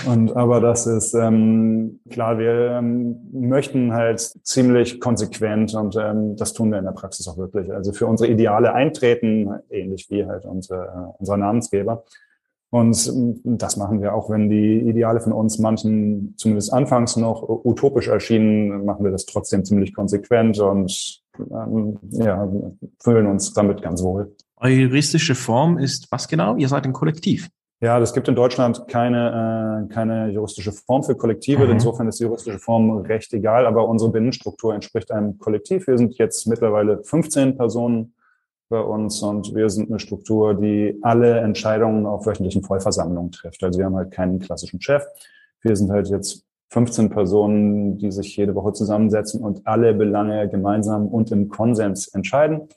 Und 0.07 0.37
aber 0.37 0.61
das 0.61 0.87
ist 0.87 1.15
ähm, 1.15 2.01
klar, 2.11 2.39
wir 2.39 2.73
ähm, 2.79 3.17
möchten 3.33 3.95
halt 3.95 4.21
ziemlich 4.21 5.01
konsequent 5.01 5.75
und 5.75 5.97
ähm, 5.97 6.37
das 6.37 6.53
tun 6.53 6.71
wir 6.71 6.79
in 6.79 6.85
der 6.85 6.93
Praxis 6.93 7.27
auch 7.29 7.39
wirklich. 7.39 7.73
Also 7.73 7.93
für 7.93 8.07
unsere 8.07 8.31
Ideale 8.31 8.75
eintreten, 8.75 9.51
ähnlich 9.71 10.11
wie 10.11 10.27
halt 10.27 10.45
unsere, 10.45 10.85
äh, 10.85 11.19
unser 11.19 11.39
Namensgeber. 11.39 12.05
Und 12.77 13.11
das 13.45 13.79
machen 13.79 14.03
wir 14.03 14.13
auch, 14.13 14.29
wenn 14.29 14.51
die 14.51 14.81
Ideale 14.81 15.21
von 15.21 15.33
uns 15.33 15.59
manchen 15.59 16.35
zumindest 16.37 16.75
anfangs 16.75 17.17
noch 17.17 17.43
utopisch 17.65 18.09
erschienen, 18.09 18.85
machen 18.85 19.03
wir 19.03 19.11
das 19.11 19.25
trotzdem 19.25 19.65
ziemlich 19.65 19.95
konsequent 19.95 20.59
und 20.59 21.23
ähm, 21.39 21.99
ja, 22.11 22.47
fühlen 23.03 23.29
uns 23.29 23.55
damit 23.55 23.81
ganz 23.81 24.03
wohl. 24.03 24.37
Eure 24.59 24.75
juristische 24.75 25.35
Form 25.35 25.79
ist 25.79 26.13
was 26.13 26.29
genau? 26.29 26.57
Ihr 26.57 26.69
seid 26.69 26.85
ein 26.85 26.93
Kollektiv. 26.93 27.49
Ja, 27.81 27.99
das 27.99 28.13
gibt 28.13 28.29
in 28.29 28.35
Deutschland 28.35 28.87
keine, 28.89 29.87
äh, 29.89 29.95
keine 29.95 30.29
juristische 30.31 30.73
Form 30.73 31.03
für 31.03 31.15
Kollektive. 31.15 31.65
Mhm. 31.65 31.73
Insofern 31.73 32.09
ist 32.09 32.21
die 32.21 32.25
juristische 32.25 32.59
Form 32.59 32.91
recht 32.99 33.33
egal, 33.33 33.67
aber 33.67 33.89
unsere 33.89 34.13
Binnenstruktur 34.13 34.75
entspricht 34.75 35.11
einem 35.11 35.39
Kollektiv. 35.39 35.87
Wir 35.87 35.97
sind 35.97 36.19
jetzt 36.19 36.47
mittlerweile 36.47 37.03
15 37.03 37.57
Personen 37.57 38.13
bei 38.69 38.81
uns 38.81 39.23
und 39.23 39.55
wir 39.55 39.69
sind 39.71 39.91
eine 39.91 39.99
Struktur, 39.99 40.55
die 40.55 40.99
alle 41.03 41.39
Entscheidungen 41.41 42.07
auf 42.07 42.27
wöchentlichen 42.27 42.63
Vollversammlungen 42.63 43.33
trifft. 43.33 43.63
Also 43.63 43.79
wir 43.79 43.87
haben 43.87 43.97
halt 43.97 44.11
keinen 44.11 44.39
klassischen 44.39 44.81
Chef. 44.81 45.05
Wir 45.63 45.77
sind 45.77 45.91
halt 45.91 46.09
jetzt 46.09 46.45
15 46.71 47.11
Personen, 47.11 47.99
die 47.99 48.11
sich 48.11 48.37
jede 48.37 48.55
Woche 48.55 48.73
zusammensetzen 48.73 49.41
und 49.41 49.67
alle 49.67 49.95
Belange 49.95 50.49
gemeinsam 50.49 51.07
und 51.07 51.31
im 51.31 51.49
Konsens 51.49 52.09
entscheiden. 52.09 52.69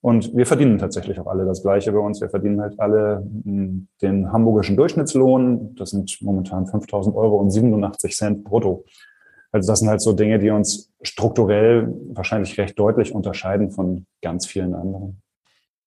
Und 0.00 0.34
wir 0.36 0.46
verdienen 0.46 0.78
tatsächlich 0.78 1.18
auch 1.18 1.26
alle 1.26 1.44
das 1.44 1.62
Gleiche 1.62 1.92
bei 1.92 1.98
uns. 1.98 2.20
Wir 2.20 2.30
verdienen 2.30 2.60
halt 2.60 2.78
alle 2.78 3.28
hm, 3.44 3.88
den 4.00 4.32
hamburgischen 4.32 4.76
Durchschnittslohn. 4.76 5.74
Das 5.74 5.90
sind 5.90 6.16
momentan 6.22 6.66
5000 6.66 7.14
Euro 7.16 7.36
und 7.38 7.50
87 7.50 8.14
Cent 8.14 8.44
brutto. 8.44 8.84
Also 9.52 9.72
das 9.72 9.80
sind 9.80 9.88
halt 9.88 10.00
so 10.00 10.12
Dinge, 10.12 10.38
die 10.38 10.50
uns 10.50 10.92
strukturell 11.02 11.92
wahrscheinlich 12.10 12.58
recht 12.58 12.78
deutlich 12.78 13.14
unterscheiden 13.14 13.70
von 13.70 14.06
ganz 14.22 14.46
vielen 14.46 14.74
anderen. 14.74 15.22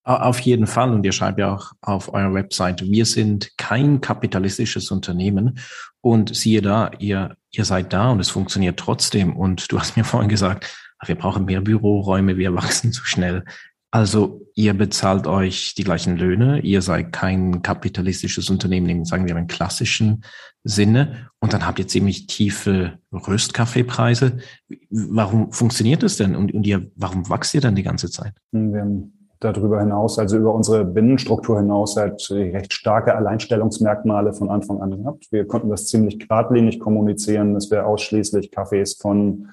Auf 0.09 0.39
jeden 0.39 0.65
Fall. 0.65 0.91
Und 0.91 1.05
ihr 1.05 1.11
schreibt 1.11 1.37
ja 1.37 1.53
auch 1.53 1.71
auf 1.81 2.11
eurer 2.11 2.33
Website, 2.33 2.81
wir 2.81 3.05
sind 3.05 3.55
kein 3.57 4.01
kapitalistisches 4.01 4.89
Unternehmen. 4.89 5.59
Und 6.01 6.35
siehe 6.35 6.63
da, 6.63 6.89
ihr, 6.97 7.35
ihr 7.51 7.63
seid 7.63 7.93
da 7.93 8.09
und 8.09 8.19
es 8.19 8.31
funktioniert 8.31 8.79
trotzdem. 8.79 9.35
Und 9.35 9.71
du 9.71 9.79
hast 9.79 9.97
mir 9.97 10.03
vorhin 10.05 10.29
gesagt, 10.29 10.75
wir 11.05 11.13
brauchen 11.13 11.45
mehr 11.45 11.61
Büroräume, 11.61 12.37
wir 12.37 12.55
wachsen 12.55 12.91
zu 12.91 13.05
schnell. 13.05 13.45
Also 13.91 14.41
ihr 14.55 14.73
bezahlt 14.73 15.27
euch 15.27 15.75
die 15.75 15.83
gleichen 15.83 16.17
Löhne, 16.17 16.59
ihr 16.61 16.81
seid 16.81 17.11
kein 17.11 17.61
kapitalistisches 17.61 18.49
Unternehmen 18.49 19.05
sagen 19.05 19.27
wir, 19.27 19.35
im 19.35 19.47
klassischen 19.47 20.23
Sinne 20.63 21.29
und 21.39 21.53
dann 21.53 21.65
habt 21.65 21.79
ihr 21.79 21.87
ziemlich 21.87 22.27
tiefe 22.27 22.99
Röstkaffeepreise. 23.11 24.37
Warum 24.91 25.51
funktioniert 25.51 26.03
das 26.03 26.17
denn 26.17 26.35
und, 26.35 26.53
und 26.53 26.67
ihr, 26.67 26.91
warum 26.95 27.29
wächst 27.29 27.55
ihr 27.55 27.61
dann 27.61 27.73
die 27.73 27.81
ganze 27.81 28.11
Zeit? 28.11 28.33
Wir 28.51 28.81
haben 28.81 29.18
darüber 29.39 29.79
hinaus, 29.79 30.19
also 30.19 30.37
über 30.37 30.53
unsere 30.53 30.83
Binnenstruktur 30.83 31.59
hinaus, 31.59 31.95
halt 31.95 32.29
recht 32.29 32.73
starke 32.73 33.15
Alleinstellungsmerkmale 33.15 34.33
von 34.33 34.49
Anfang 34.49 34.81
an 34.81 34.97
gehabt. 34.97 35.31
Wir 35.31 35.47
konnten 35.47 35.69
das 35.69 35.87
ziemlich 35.87 36.19
geradlinig 36.19 36.79
kommunizieren, 36.79 37.53
dass 37.53 37.71
wir 37.71 37.87
ausschließlich 37.87 38.51
Kaffees 38.51 38.95
von 38.95 39.47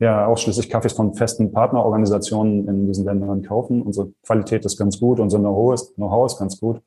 ja 0.00 0.26
ausschließlich 0.26 0.70
Kaffees 0.70 0.92
von 0.92 1.14
festen 1.14 1.52
Partnerorganisationen 1.52 2.68
in 2.68 2.86
diesen 2.86 3.04
Ländern 3.04 3.42
kaufen. 3.42 3.82
Unsere 3.82 4.12
Qualität 4.24 4.64
ist 4.64 4.76
ganz 4.76 5.00
gut, 5.00 5.18
unser 5.20 5.38
Know-how 5.38 5.74
ist, 5.74 5.94
Know 5.96 6.24
ist 6.24 6.38
ganz 6.38 6.60
gut. 6.60 6.80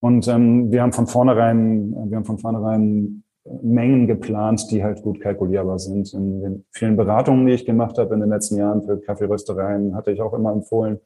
Und 0.00 0.28
ähm, 0.28 0.70
wir 0.70 0.82
haben 0.82 0.92
von 0.92 1.08
vornherein, 1.08 1.94
wir 2.08 2.16
haben 2.16 2.24
von 2.24 2.38
vornherein 2.38 3.24
Mengen 3.62 4.06
geplant, 4.06 4.70
die 4.70 4.84
halt 4.84 5.02
gut 5.02 5.20
kalkulierbar 5.20 5.78
sind. 5.78 6.12
In 6.12 6.40
den 6.40 6.64
vielen 6.70 6.96
Beratungen, 6.96 7.46
die 7.46 7.54
ich 7.54 7.66
gemacht 7.66 7.98
habe 7.98 8.14
in 8.14 8.20
den 8.20 8.28
letzten 8.28 8.56
Jahren 8.56 8.82
für 8.82 9.00
Kaffeeröstereien, 9.00 9.96
hatte 9.96 10.12
ich 10.12 10.20
auch 10.20 10.34
immer 10.34 10.52
empfohlen, 10.52 11.00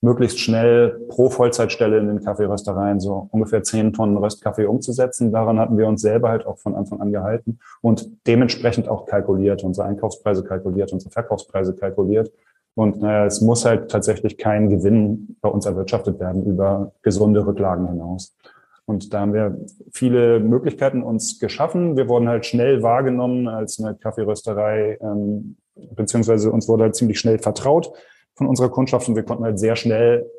möglichst 0.00 0.38
schnell 0.38 1.00
pro 1.08 1.30
Vollzeitstelle 1.30 1.98
in 1.98 2.06
den 2.06 2.22
Kaffeeröstereien 2.22 3.00
so 3.00 3.28
ungefähr 3.32 3.62
zehn 3.62 3.92
Tonnen 3.92 4.16
Röstkaffee 4.16 4.66
umzusetzen. 4.66 5.32
Daran 5.32 5.58
hatten 5.58 5.78
wir 5.78 5.86
uns 5.86 6.02
selber 6.02 6.28
halt 6.28 6.46
auch 6.46 6.58
von 6.58 6.74
Anfang 6.74 7.00
an 7.00 7.12
gehalten 7.12 7.58
und 7.80 8.08
dementsprechend 8.26 8.88
auch 8.88 9.06
kalkuliert, 9.06 9.64
unsere 9.64 9.86
Einkaufspreise 9.86 10.44
kalkuliert, 10.44 10.92
unsere 10.92 11.10
Verkaufspreise 11.10 11.74
kalkuliert. 11.74 12.30
Und 12.74 13.00
naja, 13.00 13.24
es 13.24 13.40
muss 13.40 13.64
halt 13.64 13.90
tatsächlich 13.90 14.36
kein 14.36 14.68
Gewinn 14.68 15.36
bei 15.40 15.48
uns 15.48 15.64
erwirtschaftet 15.64 16.20
werden 16.20 16.44
über 16.44 16.92
gesunde 17.00 17.46
Rücklagen 17.46 17.88
hinaus. 17.88 18.36
Und 18.84 19.14
da 19.14 19.20
haben 19.20 19.32
wir 19.32 19.58
viele 19.92 20.40
Möglichkeiten 20.40 21.02
uns 21.02 21.40
geschaffen. 21.40 21.96
Wir 21.96 22.06
wurden 22.08 22.28
halt 22.28 22.44
schnell 22.44 22.82
wahrgenommen 22.82 23.48
als 23.48 23.80
eine 23.80 23.96
Kaffeerösterei, 23.96 24.98
ähm, 25.00 25.56
beziehungsweise 25.74 26.52
uns 26.52 26.68
wurde 26.68 26.84
halt 26.84 26.94
ziemlich 26.94 27.18
schnell 27.18 27.38
vertraut 27.38 27.92
von 28.36 28.46
unserer 28.46 28.68
Kundschaft 28.68 29.08
und 29.08 29.16
wir 29.16 29.22
konnten 29.24 29.44
halt 29.44 29.58
sehr 29.58 29.76
schnell 29.76 30.30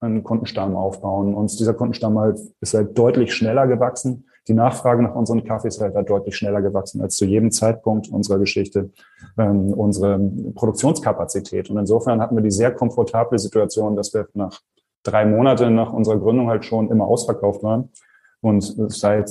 einen 0.00 0.22
Kundenstamm 0.22 0.76
aufbauen. 0.76 1.34
Und 1.34 1.58
dieser 1.58 1.74
Kundenstamm 1.74 2.18
halt 2.18 2.38
ist 2.60 2.74
halt 2.74 2.96
deutlich 2.96 3.34
schneller 3.34 3.66
gewachsen. 3.66 4.26
Die 4.46 4.52
Nachfrage 4.52 5.02
nach 5.02 5.14
unseren 5.14 5.42
Kaffees 5.42 5.76
ist 5.76 5.80
halt, 5.80 5.94
halt 5.94 6.10
deutlich 6.10 6.36
schneller 6.36 6.60
gewachsen 6.60 7.00
als 7.00 7.16
zu 7.16 7.24
jedem 7.24 7.50
Zeitpunkt 7.50 8.08
unserer 8.08 8.38
Geschichte 8.38 8.90
ähm, 9.38 9.72
unsere 9.72 10.18
Produktionskapazität. 10.54 11.70
Und 11.70 11.78
insofern 11.78 12.20
hatten 12.20 12.36
wir 12.36 12.42
die 12.42 12.50
sehr 12.50 12.70
komfortable 12.70 13.38
Situation, 13.38 13.96
dass 13.96 14.12
wir 14.12 14.28
nach 14.34 14.60
drei 15.02 15.24
Monaten 15.24 15.74
nach 15.74 15.92
unserer 15.92 16.18
Gründung 16.18 16.48
halt 16.48 16.64
schon 16.66 16.90
immer 16.90 17.06
ausverkauft 17.06 17.62
waren 17.62 17.90
und 18.42 18.62
seit 18.92 19.30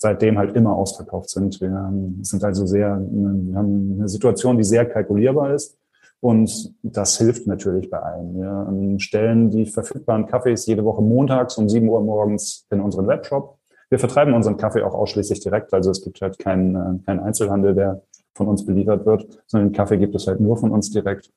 seitdem 0.00 0.38
halt 0.38 0.54
immer 0.54 0.76
ausverkauft 0.76 1.28
sind. 1.30 1.60
Wir 1.60 1.92
sind 2.22 2.44
also 2.44 2.66
sehr, 2.66 3.00
wir 3.00 3.58
haben 3.58 3.96
eine 3.98 4.08
Situation, 4.08 4.56
die 4.56 4.62
sehr 4.62 4.86
kalkulierbar 4.86 5.54
ist 5.54 5.77
und 6.20 6.74
das 6.82 7.16
hilft 7.18 7.46
natürlich 7.46 7.90
bei 7.90 7.98
allen. 7.98 8.34
Wir 8.34 9.00
stellen 9.00 9.50
die 9.50 9.66
verfügbaren 9.66 10.26
Kaffees 10.26 10.66
jede 10.66 10.84
Woche 10.84 11.02
montags 11.02 11.56
um 11.58 11.68
7 11.68 11.88
Uhr 11.88 12.00
morgens 12.00 12.66
in 12.70 12.80
unseren 12.80 13.06
Webshop. 13.06 13.58
Wir 13.88 13.98
vertreiben 13.98 14.34
unseren 14.34 14.56
Kaffee 14.56 14.82
auch 14.82 14.94
ausschließlich 14.94 15.40
direkt. 15.40 15.72
Also 15.72 15.90
es 15.90 16.02
gibt 16.02 16.20
halt 16.20 16.38
keinen, 16.38 16.74
äh, 16.74 17.04
keinen 17.06 17.20
Einzelhandel, 17.20 17.74
der 17.74 18.02
von 18.34 18.48
uns 18.48 18.66
beliefert 18.66 19.06
wird, 19.06 19.42
sondern 19.46 19.70
den 19.70 19.76
Kaffee 19.76 19.96
gibt 19.96 20.14
es 20.14 20.26
halt 20.26 20.40
nur 20.40 20.56
von 20.56 20.72
uns 20.72 20.90
direkt. 20.90 21.30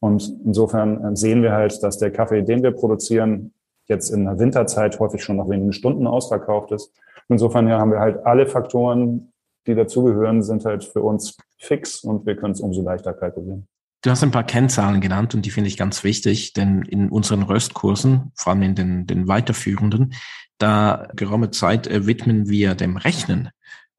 Und 0.00 0.40
insofern 0.44 1.04
äh, 1.04 1.16
sehen 1.16 1.42
wir 1.42 1.52
halt, 1.52 1.82
dass 1.82 1.98
der 1.98 2.10
Kaffee, 2.10 2.42
den 2.42 2.62
wir 2.62 2.72
produzieren, 2.72 3.52
jetzt 3.86 4.08
in 4.08 4.24
der 4.24 4.38
Winterzeit 4.38 4.98
häufig 4.98 5.22
schon 5.22 5.36
nach 5.36 5.48
wenigen 5.48 5.72
Stunden 5.72 6.06
ausverkauft 6.06 6.72
ist. 6.72 6.92
Insofern 7.28 7.70
haben 7.70 7.90
wir 7.90 8.00
halt 8.00 8.24
alle 8.24 8.46
Faktoren, 8.46 9.32
die 9.66 9.74
dazugehören, 9.74 10.42
sind 10.42 10.64
halt 10.64 10.84
für 10.84 11.02
uns 11.02 11.36
fix 11.58 12.02
und 12.04 12.26
wir 12.26 12.36
können 12.36 12.52
es 12.52 12.60
umso 12.60 12.82
leichter 12.82 13.12
kalkulieren. 13.12 13.66
Du 14.04 14.10
hast 14.10 14.22
ein 14.22 14.32
paar 14.32 14.44
Kennzahlen 14.44 15.00
genannt 15.00 15.34
und 15.34 15.46
die 15.46 15.50
finde 15.50 15.68
ich 15.68 15.78
ganz 15.78 16.04
wichtig, 16.04 16.52
denn 16.52 16.82
in 16.82 17.08
unseren 17.08 17.42
Röstkursen, 17.42 18.32
vor 18.34 18.52
allem 18.52 18.60
in 18.60 18.74
den, 18.74 19.06
den 19.06 19.28
weiterführenden, 19.28 20.12
da 20.58 21.08
geraume 21.16 21.50
Zeit 21.52 21.86
äh, 21.86 22.06
widmen 22.06 22.50
wir 22.50 22.74
dem 22.74 22.98
Rechnen 22.98 23.48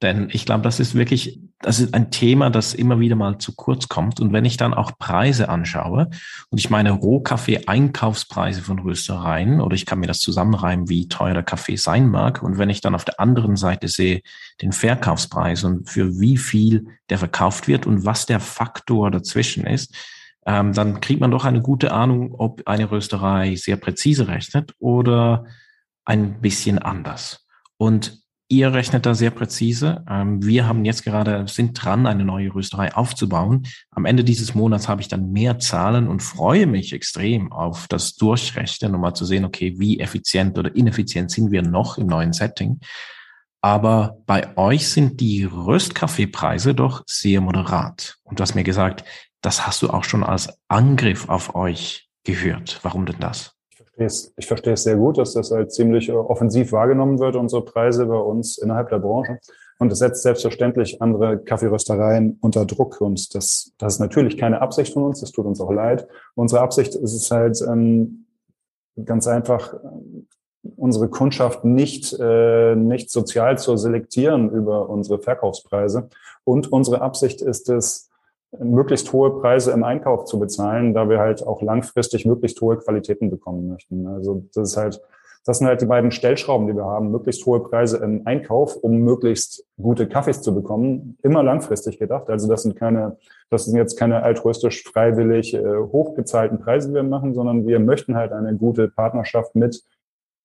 denn 0.06 0.30
ich 0.32 0.46
glaube, 0.46 0.62
das 0.62 0.80
ist 0.80 0.94
wirklich, 0.94 1.42
das 1.60 1.80
ist 1.80 1.96
ein 1.96 2.12
Thema, 2.12 2.52
das 2.52 2.76
immer 2.76 3.00
wieder 3.00 3.16
mal 3.16 3.40
zu 3.40 3.56
kurz 3.56 3.88
kommt. 3.88 4.20
Und 4.20 4.32
wenn 4.34 4.46
ich 4.46 4.56
dann 4.56 4.74
auch 4.74 4.98
Preise 5.00 5.50
anschaue 5.50 6.10
und 6.50 6.60
ich 6.60 6.70
meine 6.70 6.92
Rohkaffee-Einkaufspreise 6.92 8.62
von 8.62 8.78
Röstereien 8.78 9.62
oder 9.62 9.74
ich 9.74 9.88
kann 9.88 10.00
mir 10.00 10.08
das 10.08 10.20
zusammenreimen, 10.20 10.90
wie 10.90 11.08
teuer 11.08 11.34
der 11.34 11.44
Kaffee 11.44 11.76
sein 11.76 12.10
mag. 12.10 12.44
Und 12.44 12.60
wenn 12.60 12.70
ich 12.70 12.82
dann 12.82 12.94
auf 12.94 13.04
der 13.04 13.20
anderen 13.20 13.56
Seite 13.56 13.88
sehe 13.88 14.22
den 14.62 14.72
Verkaufspreis 14.72 15.64
und 15.64 15.90
für 15.90 16.20
wie 16.20 16.38
viel 16.38 16.88
der 17.10 17.18
verkauft 17.18 17.68
wird 17.68 17.88
und 17.88 18.06
was 18.06 18.28
der 18.28 18.40
Faktor 18.40 19.10
dazwischen 19.10 19.66
ist, 19.66 19.96
ähm, 20.46 20.74
dann 20.74 21.02
kriegt 21.02 21.20
man 21.20 21.32
doch 21.32 21.46
eine 21.46 21.62
gute 21.62 21.92
Ahnung, 21.92 22.36
ob 22.38 22.62
eine 22.68 22.92
Rösterei 22.92 23.56
sehr 23.56 23.78
präzise 23.78 24.28
rechnet 24.28 24.76
oder 24.78 25.46
ein 26.06 26.40
bisschen 26.42 26.78
anders. 26.78 27.48
Und 27.78 28.25
Ihr 28.48 28.72
rechnet 28.74 29.08
da 29.08 29.16
sehr 29.16 29.32
präzise. 29.32 30.04
Ähm, 30.08 30.46
wir 30.46 30.68
haben 30.68 30.86
jetzt 30.86 31.04
gerade, 31.04 31.48
sind 31.48 31.74
dran, 31.74 32.06
eine 32.06 32.24
neue 32.24 32.54
Rösterei 32.54 32.94
aufzubauen. 32.94 33.66
Am 33.90 34.06
Ende 34.06 34.24
dieses 34.24 34.54
Monats 34.54 34.88
habe 34.88 35.02
ich 35.02 35.08
dann 35.08 35.32
mehr 35.32 35.58
Zahlen 35.58 36.08
und 36.08 36.22
freue 36.22 36.68
mich 36.68 36.94
extrem 36.94 37.52
auf 37.52 37.88
das 37.88 38.16
Durchrechnen, 38.16 38.94
um 38.94 39.02
mal 39.02 39.16
zu 39.16 39.26
sehen, 39.26 39.46
okay, 39.46 39.74
wie 39.78 40.00
effizient 40.00 40.60
oder 40.60 40.76
ineffizient 40.76 41.32
sind 41.32 41.52
wir 41.52 41.64
noch 41.64 41.98
im 41.98 42.06
neuen 42.06 42.34
Setting. 42.34 42.80
Aber 43.62 44.20
bei 44.28 44.56
euch 44.58 44.90
sind 44.90 45.22
die 45.22 45.44
Röstkaffeepreise 45.44 46.76
doch 46.76 47.02
sehr 47.08 47.42
moderat. 47.42 48.18
Und 48.22 48.40
du 48.40 48.44
hast 48.44 48.54
mir 48.54 48.64
gesagt, 48.64 49.04
das 49.42 49.66
hast 49.66 49.82
du 49.82 49.90
auch 49.90 50.04
schon 50.04 50.24
als 50.24 50.60
Angriff 50.68 51.30
auf 51.30 51.56
euch 51.56 52.08
gehört. 52.24 52.80
Warum 52.84 53.08
denn 53.08 53.20
das? 53.20 53.55
Verstehe 53.96 54.06
es, 54.06 54.34
ich 54.38 54.48
verstehe 54.48 54.74
es 54.74 54.84
sehr 54.84 54.98
gut, 54.98 55.18
dass 55.18 55.34
das 55.34 55.52
halt 55.52 55.72
ziemlich 55.72 56.10
äh, 56.10 56.14
offensiv 56.14 56.72
wahrgenommen 56.72 57.20
wird, 57.20 57.36
unsere 57.36 57.64
Preise 57.64 58.06
bei 58.06 58.18
uns 58.18 58.58
innerhalb 58.58 58.90
der 58.90 59.00
Branche. 59.00 59.40
Und 59.78 59.92
es 59.92 60.00
setzt 60.00 60.24
selbstverständlich 60.24 61.02
andere 61.02 61.38
Kaffeeröstereien 61.38 62.38
unter 62.42 62.66
Druck. 62.66 63.02
Und 63.02 63.36
das, 63.36 63.74
das 63.78 63.94
ist 63.96 64.00
natürlich 64.00 64.38
keine 64.38 64.62
Absicht 64.62 64.94
von 64.94 65.04
uns. 65.04 65.20
Das 65.20 65.32
tut 65.32 65.46
uns 65.46 65.60
auch 65.60 65.72
leid. 65.72 66.08
Unsere 66.34 66.62
Absicht 66.62 66.96
ist 66.96 67.14
es 67.14 67.30
halt 67.30 67.62
ähm, 67.62 68.26
ganz 69.04 69.28
einfach, 69.28 69.74
unsere 70.78 71.10
Kundschaft 71.10 71.66
nicht, 71.66 72.18
äh, 72.20 72.76
nicht 72.76 73.12
sozial 73.12 73.58
zu 73.58 73.76
selektieren 73.76 74.50
über 74.50 74.90
unsere 74.90 75.20
Verkaufspreise. 75.20 76.10
Und 76.46 76.72
unsere 76.72 77.02
Absicht 77.02 77.42
ist 77.42 77.70
es, 77.70 78.10
möglichst 78.60 79.12
hohe 79.12 79.40
Preise 79.40 79.72
im 79.72 79.84
Einkauf 79.84 80.26
zu 80.26 80.40
bezahlen, 80.40 80.94
da 80.94 81.10
wir 81.10 81.20
halt 81.20 81.46
auch 81.46 81.62
langfristig 81.62 82.26
möglichst 82.26 82.60
hohe 82.62 82.78
Qualitäten 82.78 83.30
bekommen 83.30 83.68
möchten. 83.68 84.08
Also 84.08 84.46
das 84.54 84.72
ist 84.72 84.78
halt, 84.78 85.02
das 85.46 85.60
sind 85.60 85.68
halt 85.68 85.82
die 85.82 85.86
beiden 85.86 86.12
Stellschrauben, 86.12 86.68
die 86.68 86.76
wir 86.76 86.86
haben. 86.86 87.12
Möglichst 87.12 87.46
hohe 87.46 87.62
Preise 87.62 87.98
im 87.98 88.26
Einkauf, 88.26 88.76
um 88.78 89.00
möglichst 89.00 89.66
gute 89.80 90.08
Kaffees 90.08 90.42
zu 90.42 90.56
bekommen. 90.56 91.18
Immer 91.22 91.44
langfristig 91.44 92.00
gedacht. 92.00 92.30
Also 92.30 92.48
das 92.48 92.64
sind 92.64 92.76
keine, 92.76 93.18
das 93.50 93.66
sind 93.66 93.78
jetzt 93.78 93.98
keine 93.98 94.24
altruistisch 94.24 94.84
freiwillig 94.84 95.54
äh, 95.54 95.78
hochgezahlten 95.78 96.60
Preise, 96.60 96.90
die 96.90 96.96
wir 96.96 97.04
machen, 97.04 97.34
sondern 97.34 97.68
wir 97.68 97.80
möchten 97.80 98.16
halt 98.16 98.32
eine 98.32 98.56
gute 98.56 98.88
Partnerschaft 98.90 99.56
mit 99.56 99.84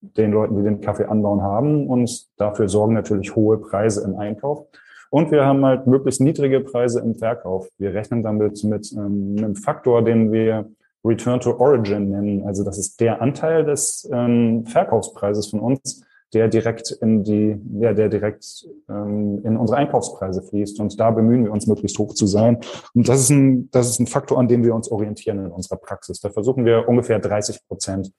den 0.02 0.32
Leuten, 0.32 0.56
die 0.56 0.62
den 0.62 0.80
Kaffee 0.80 1.04
anbauen 1.04 1.42
haben 1.42 1.86
und 1.86 2.28
dafür 2.38 2.68
sorgen 2.68 2.94
natürlich 2.94 3.36
hohe 3.36 3.58
Preise 3.58 4.02
im 4.04 4.16
Einkauf. 4.16 4.66
Und 5.10 5.32
wir 5.32 5.44
haben 5.44 5.64
halt 5.64 5.86
möglichst 5.86 6.20
niedrige 6.20 6.60
Preise 6.60 7.00
im 7.00 7.16
Verkauf. 7.16 7.68
Wir 7.78 7.92
rechnen 7.92 8.22
damit 8.22 8.62
mit 8.64 8.92
ähm, 8.92 9.34
einem 9.38 9.56
Faktor, 9.56 10.02
den 10.02 10.32
wir 10.32 10.70
Return 11.04 11.40
to 11.40 11.58
Origin 11.58 12.10
nennen. 12.10 12.46
Also 12.46 12.62
das 12.62 12.78
ist 12.78 13.00
der 13.00 13.20
Anteil 13.20 13.64
des 13.64 14.08
ähm, 14.12 14.64
Verkaufspreises 14.66 15.48
von 15.48 15.60
uns, 15.60 16.04
der 16.32 16.46
direkt 16.48 16.92
in 16.92 17.24
die, 17.24 17.58
ja, 17.80 17.92
der 17.92 18.08
direkt 18.08 18.68
ähm, 18.88 19.40
in 19.44 19.56
unsere 19.56 19.78
Einkaufspreise 19.78 20.42
fließt. 20.42 20.78
Und 20.78 21.00
da 21.00 21.10
bemühen 21.10 21.44
wir 21.44 21.52
uns, 21.52 21.66
möglichst 21.66 21.98
hoch 21.98 22.14
zu 22.14 22.26
sein. 22.26 22.58
Und 22.94 23.08
das 23.08 23.20
ist 23.20 23.30
ein, 23.30 23.68
das 23.70 23.88
ist 23.88 23.98
ein 23.98 24.06
Faktor, 24.06 24.38
an 24.38 24.46
dem 24.46 24.62
wir 24.62 24.74
uns 24.74 24.90
orientieren 24.90 25.44
in 25.44 25.50
unserer 25.50 25.78
Praxis. 25.78 26.20
Da 26.20 26.30
versuchen 26.30 26.64
wir 26.64 26.88
ungefähr 26.88 27.18
30 27.18 27.66
Prozent 27.66 28.12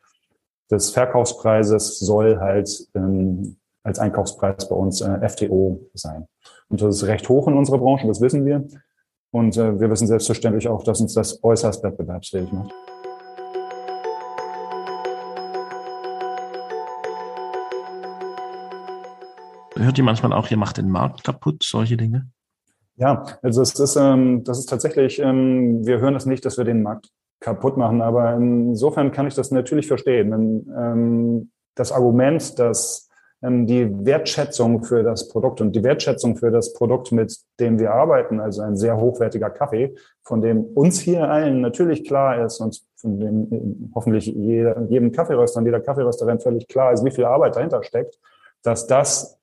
des 0.70 0.90
Verkaufspreises 0.90 2.00
soll 2.00 2.40
halt 2.40 2.88
ähm, 2.96 3.58
als 3.84 4.00
Einkaufspreis 4.00 4.68
bei 4.70 4.76
uns 4.76 5.02
äh, 5.02 5.30
FTO 5.30 5.90
sein. 5.94 6.28
Und 6.72 6.82
das 6.82 6.96
ist 6.96 7.08
recht 7.08 7.28
hoch 7.28 7.50
in 7.50 7.54
unserer 7.54 7.80
Branche, 7.80 8.08
das 8.08 8.22
wissen 8.22 8.46
wir. 8.46 8.66
Und 9.32 9.58
äh, 9.58 9.78
wir 9.78 9.90
wissen 9.90 10.08
selbstverständlich 10.08 10.70
auch, 10.70 10.86
dass 10.86 11.02
uns 11.02 11.14
das 11.14 11.44
äußerst 11.44 11.84
wettbewerbsfähig 11.84 12.50
macht. 12.54 12.74
Hört 19.76 19.98
ihr 19.98 20.04
manchmal 20.06 20.32
auch, 20.32 20.50
ihr 20.50 20.56
macht 20.56 20.78
den 20.78 20.90
Markt 20.90 21.26
kaputt, 21.26 21.64
solche 21.64 21.98
Dinge? 21.98 22.30
Ja, 22.96 23.26
also 23.42 23.62
es 23.62 23.78
ist, 23.78 23.98
ähm, 23.98 24.46
das 24.46 24.60
ist 24.60 24.70
tatsächlich, 24.70 25.20
ähm, 25.20 25.86
wir 25.86 26.00
hören 26.00 26.14
das 26.14 26.26
nicht, 26.26 26.46
dass 26.46 26.58
wir 26.58 26.64
den 26.64 26.84
Markt 26.84 27.10
kaputt 27.42 27.76
machen, 27.76 28.02
aber 28.02 28.34
insofern 28.36 29.12
kann 29.12 29.28
ich 29.28 29.34
das 29.34 29.52
natürlich 29.52 29.88
verstehen. 29.88 30.32
Denn, 30.32 30.74
ähm, 30.78 31.52
das 31.76 31.92
Argument, 31.92 32.58
dass 32.60 33.10
die 33.42 34.06
Wertschätzung 34.06 34.84
für 34.84 35.02
das 35.02 35.28
Produkt 35.28 35.62
und 35.62 35.76
die 35.76 35.84
Wertschätzung 35.84 36.38
für 36.38 36.52
das 36.52 36.74
Produkt, 36.74 37.12
mit 37.12 37.36
dem 37.60 37.80
wir 37.80 37.92
arbeiten, 37.92 38.40
also 38.40 38.62
ein 38.62 38.78
sehr 38.78 38.98
hochwertiger 38.98 39.50
Kaffee, 39.50 39.96
von 40.24 40.42
dem 40.42 40.64
uns 40.64 41.00
hier 41.00 41.28
allen 41.28 41.60
natürlich 41.60 42.06
klar 42.06 42.46
ist 42.46 42.60
und 42.60 42.84
von 42.96 43.20
dem 43.20 43.92
hoffentlich 43.96 44.28
jeder, 44.28 44.80
jedem 44.90 45.12
Kaffeeröster 45.12 45.60
und 45.60 45.66
jeder 45.66 45.80
Kaffeerösterin 45.80 46.40
völlig 46.40 46.68
klar 46.68 46.94
ist, 46.94 47.04
wie 47.04 47.10
viel 47.10 47.26
Arbeit 47.26 47.56
dahinter 47.56 47.82
steckt, 47.82 48.20
dass 48.62 48.86
das 48.86 49.40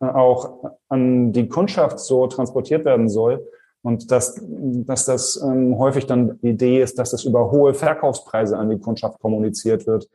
auch 0.00 0.70
an 0.88 1.32
die 1.32 1.48
Kundschaft 1.48 1.98
so 1.98 2.26
transportiert 2.26 2.86
werden 2.86 3.10
soll 3.10 3.46
und 3.82 4.10
dass, 4.10 4.40
dass 4.40 5.04
das 5.04 5.42
ähm, 5.44 5.76
häufig 5.78 6.06
dann 6.06 6.38
die 6.40 6.50
Idee 6.50 6.80
ist, 6.80 6.98
dass 6.98 7.10
das 7.10 7.24
über 7.24 7.50
hohe 7.50 7.74
Verkaufspreise 7.74 8.56
an 8.56 8.70
die 8.70 8.78
Kundschaft 8.78 9.20
kommuniziert 9.20 9.86
wird, 9.86 10.08
ähm, 10.08 10.14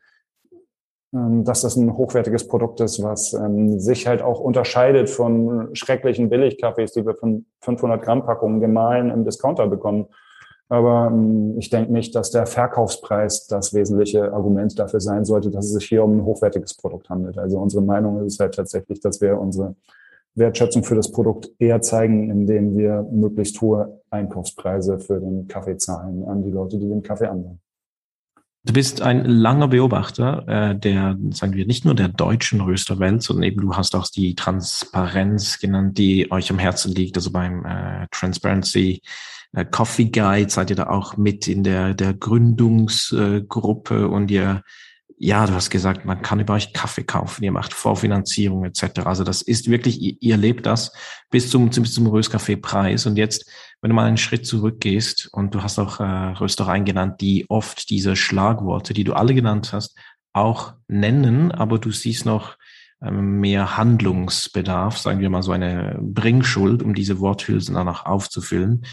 dass 1.12 1.62
das 1.62 1.76
ein 1.76 1.98
hochwertiges 1.98 2.48
Produkt 2.48 2.82
ist, 2.82 3.02
was 3.02 3.34
ähm, 3.34 3.80
sich 3.80 4.06
halt 4.06 4.22
auch 4.22 4.39
unterscheidet 4.39 5.10
von 5.10 5.74
schrecklichen 5.74 6.30
Billigkaffees, 6.30 6.91
die 6.93 7.06
wir 7.06 7.15
von 7.15 7.45
500 7.62 8.02
Gramm 8.02 8.24
Packungen 8.24 8.60
gemahlen 8.60 9.10
im 9.10 9.26
Discounter 9.26 9.67
bekommen. 9.67 10.06
Aber 10.67 11.08
ähm, 11.12 11.56
ich 11.58 11.72
denke 11.72 11.91
nicht, 11.91 12.13
dass 12.13 12.30
der 12.30 12.45
Verkaufspreis 12.45 13.48
das 13.48 13.74
wesentliche 13.74 14.32
Argument 14.32 14.78
dafür 14.78 15.00
sein 15.00 15.26
sollte, 15.26 15.50
dass 15.50 15.65
es 15.65 15.74
sich 15.74 15.86
hier 15.86 16.04
um 16.04 16.17
ein 16.17 16.26
hochwertiges 16.26 16.76
Produkt 16.76 17.10
handelt. 17.10 17.39
Also 17.39 17.60
unsere 17.60 17.82
Meinung 17.82 18.24
ist 18.24 18.39
halt 18.39 18.54
tatsächlich, 18.54 19.00
dass 19.00 19.19
wir 19.19 19.39
unsere 19.39 19.76
Wertschätzung 20.36 20.84
für 20.84 20.95
das 20.95 21.12
Produkt 21.12 21.50
eher 21.58 21.82
zeigen, 21.82 22.30
indem 22.30 22.78
wir 22.78 23.02
möglichst 23.12 23.60
hohe 23.62 24.00
Einkaufspreise 24.12 25.00
für 25.00 25.19
den 25.19 25.48
Kaffee 25.48 25.78
zahlen 25.78 26.24
an 26.26 26.43
die 26.43 26.52
Leute, 26.52 26.78
die 26.78 26.88
den 26.88 27.02
Kaffee 27.02 27.28
anbauen. 27.28 27.60
Du 28.69 28.73
bist 28.73 29.01
ein 29.01 29.25
langer 29.25 29.67
Beobachter 29.67 30.47
äh, 30.47 30.77
der, 30.77 31.17
sagen 31.32 31.55
wir, 31.55 31.65
nicht 31.65 31.86
nur 31.86 31.95
der 31.95 32.08
deutschen 32.08 32.62
Rösterwelt, 32.62 33.23
sondern 33.23 33.41
eben 33.41 33.62
du 33.62 33.75
hast 33.75 33.95
auch 33.95 34.05
die 34.05 34.36
Transparenz 34.36 35.58
genannt, 35.58 35.97
die 35.97 36.32
euch 36.32 36.51
am 36.51 36.60
Herzen 36.60 36.93
liegt. 36.93 37.17
Also 37.17 37.32
beim 37.32 37.65
äh, 37.65 38.05
Transparency 38.12 39.01
äh, 39.53 39.65
Coffee 39.65 40.12
Guide 40.12 40.51
seid 40.51 40.69
ihr 40.69 40.75
da 40.75 40.86
auch 40.86 41.17
mit 41.17 41.47
in 41.47 41.63
der, 41.63 41.95
der 41.95 42.13
Gründungsgruppe 42.13 44.08
und 44.08 44.29
ihr 44.29 44.62
ja, 45.21 45.45
du 45.45 45.53
hast 45.53 45.69
gesagt, 45.69 46.05
man 46.05 46.21
kann 46.21 46.39
über 46.39 46.53
euch 46.53 46.71
Kaffee 46.71 47.03
kaufen, 47.03 47.43
ihr 47.43 47.51
macht 47.51 47.73
Vorfinanzierung 47.73 48.63
etc. 48.63 49.01
Also 49.03 49.25
das 49.25 49.41
ist 49.41 49.69
wirklich, 49.69 50.21
ihr, 50.21 50.38
lebt 50.38 50.65
das 50.65 50.93
bis 51.29 51.49
zum, 51.49 51.69
bis 51.69 51.93
zum 51.93 52.08
Röstkaffee-Preis. 52.08 53.05
Und 53.05 53.17
jetzt, 53.17 53.45
wenn 53.82 53.89
du 53.89 53.96
mal 53.96 54.06
einen 54.06 54.18
Schritt 54.18 54.46
zurückgehst 54.46 55.30
und 55.32 55.56
du 55.56 55.63
hast 55.63 55.80
auch 55.80 56.00
äh, 56.00 56.04
Röstereien 56.04 56.86
genannt, 56.86 57.22
die 57.22 57.46
oft 57.50 57.89
diese 57.89 58.15
Schlagworte, 58.15 58.94
die 58.94 59.04
du 59.04 59.13
alle 59.13 59.34
genannt 59.34 59.72
hast, 59.74 59.98
auch 60.34 60.74
nennen, 60.88 61.52
aber 61.52 61.80
du 61.80 61.92
siehst 61.92 62.26
noch 62.26 62.58
ähm, 63.02 63.39
mehr 63.39 63.78
Handlungsbedarf, 63.78 64.98
sagen 64.98 65.20
wir 65.22 65.30
mal 65.30 65.44
so 65.44 65.52
eine 65.52 65.98
Bringschuld, 66.02 66.84
um 66.84 66.94
diese 66.94 67.20
Worthülsen 67.20 67.76
danach 67.76 68.06
aufzufüllen. 68.06 68.86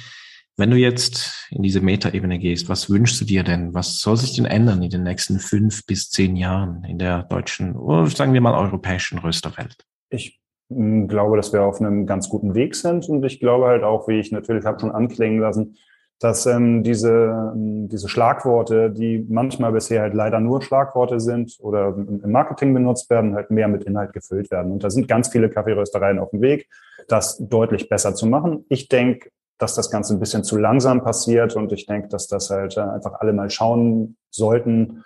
Wenn 0.56 0.70
du 0.70 0.76
jetzt 0.76 1.48
in 1.50 1.62
diese 1.62 1.82
Metaebene 1.82 2.38
gehst, 2.38 2.68
was 2.68 2.88
wünschst 2.88 3.20
du 3.20 3.26
dir 3.26 3.42
denn? 3.42 3.74
Was 3.74 3.98
soll 3.98 4.16
sich 4.16 4.34
denn 4.34 4.46
ändern 4.46 4.82
in 4.82 4.88
den 4.88 5.02
nächsten 5.02 5.38
fünf 5.38 5.84
bis 5.84 6.08
zehn 6.08 6.34
Jahren 6.34 6.82
in 6.84 6.98
der 6.98 7.24
deutschen, 7.24 7.76
oder 7.76 8.06
sagen 8.08 8.32
wir 8.32 8.40
mal 8.40 8.54
europäischen 8.54 9.18
Rösterwelt? 9.18 9.84
Ich 10.08 10.40
glaube, 10.68 11.36
dass 11.36 11.52
wir 11.52 11.62
auf 11.62 11.80
einem 11.80 12.06
ganz 12.06 12.28
guten 12.28 12.54
Weg 12.54 12.74
sind 12.74 13.08
und 13.08 13.24
ich 13.24 13.40
glaube 13.40 13.66
halt 13.66 13.84
auch, 13.84 14.08
wie 14.08 14.18
ich 14.18 14.32
natürlich 14.32 14.64
habe 14.64 14.80
schon 14.80 14.90
anklingen 14.90 15.40
lassen, 15.40 15.76
dass 16.18 16.46
ähm, 16.46 16.82
diese, 16.82 17.52
diese 17.54 18.08
Schlagworte, 18.08 18.90
die 18.90 19.24
manchmal 19.28 19.72
bisher 19.72 20.00
halt 20.00 20.14
leider 20.14 20.40
nur 20.40 20.62
Schlagworte 20.62 21.20
sind 21.20 21.56
oder 21.60 21.94
im 21.94 22.30
Marketing 22.30 22.72
benutzt 22.72 23.10
werden, 23.10 23.34
halt 23.34 23.50
mehr 23.50 23.68
mit 23.68 23.84
Inhalt 23.84 24.14
gefüllt 24.14 24.50
werden. 24.50 24.72
Und 24.72 24.82
da 24.82 24.88
sind 24.88 25.08
ganz 25.08 25.28
viele 25.28 25.50
Kaffeeröstereien 25.50 26.18
auf 26.18 26.30
dem 26.30 26.40
Weg, 26.40 26.68
das 27.08 27.36
deutlich 27.38 27.88
besser 27.88 28.14
zu 28.14 28.26
machen. 28.26 28.64
Ich 28.70 28.88
denke, 28.88 29.30
dass 29.58 29.74
das 29.74 29.90
Ganze 29.90 30.14
ein 30.14 30.20
bisschen 30.20 30.42
zu 30.42 30.56
langsam 30.56 31.02
passiert 31.02 31.54
und 31.54 31.72
ich 31.72 31.86
denke, 31.86 32.08
dass 32.08 32.28
das 32.28 32.50
halt 32.50 32.76
äh, 32.76 32.80
einfach 32.80 33.20
alle 33.20 33.32
mal 33.32 33.50
schauen 33.50 34.16
sollten 34.30 35.04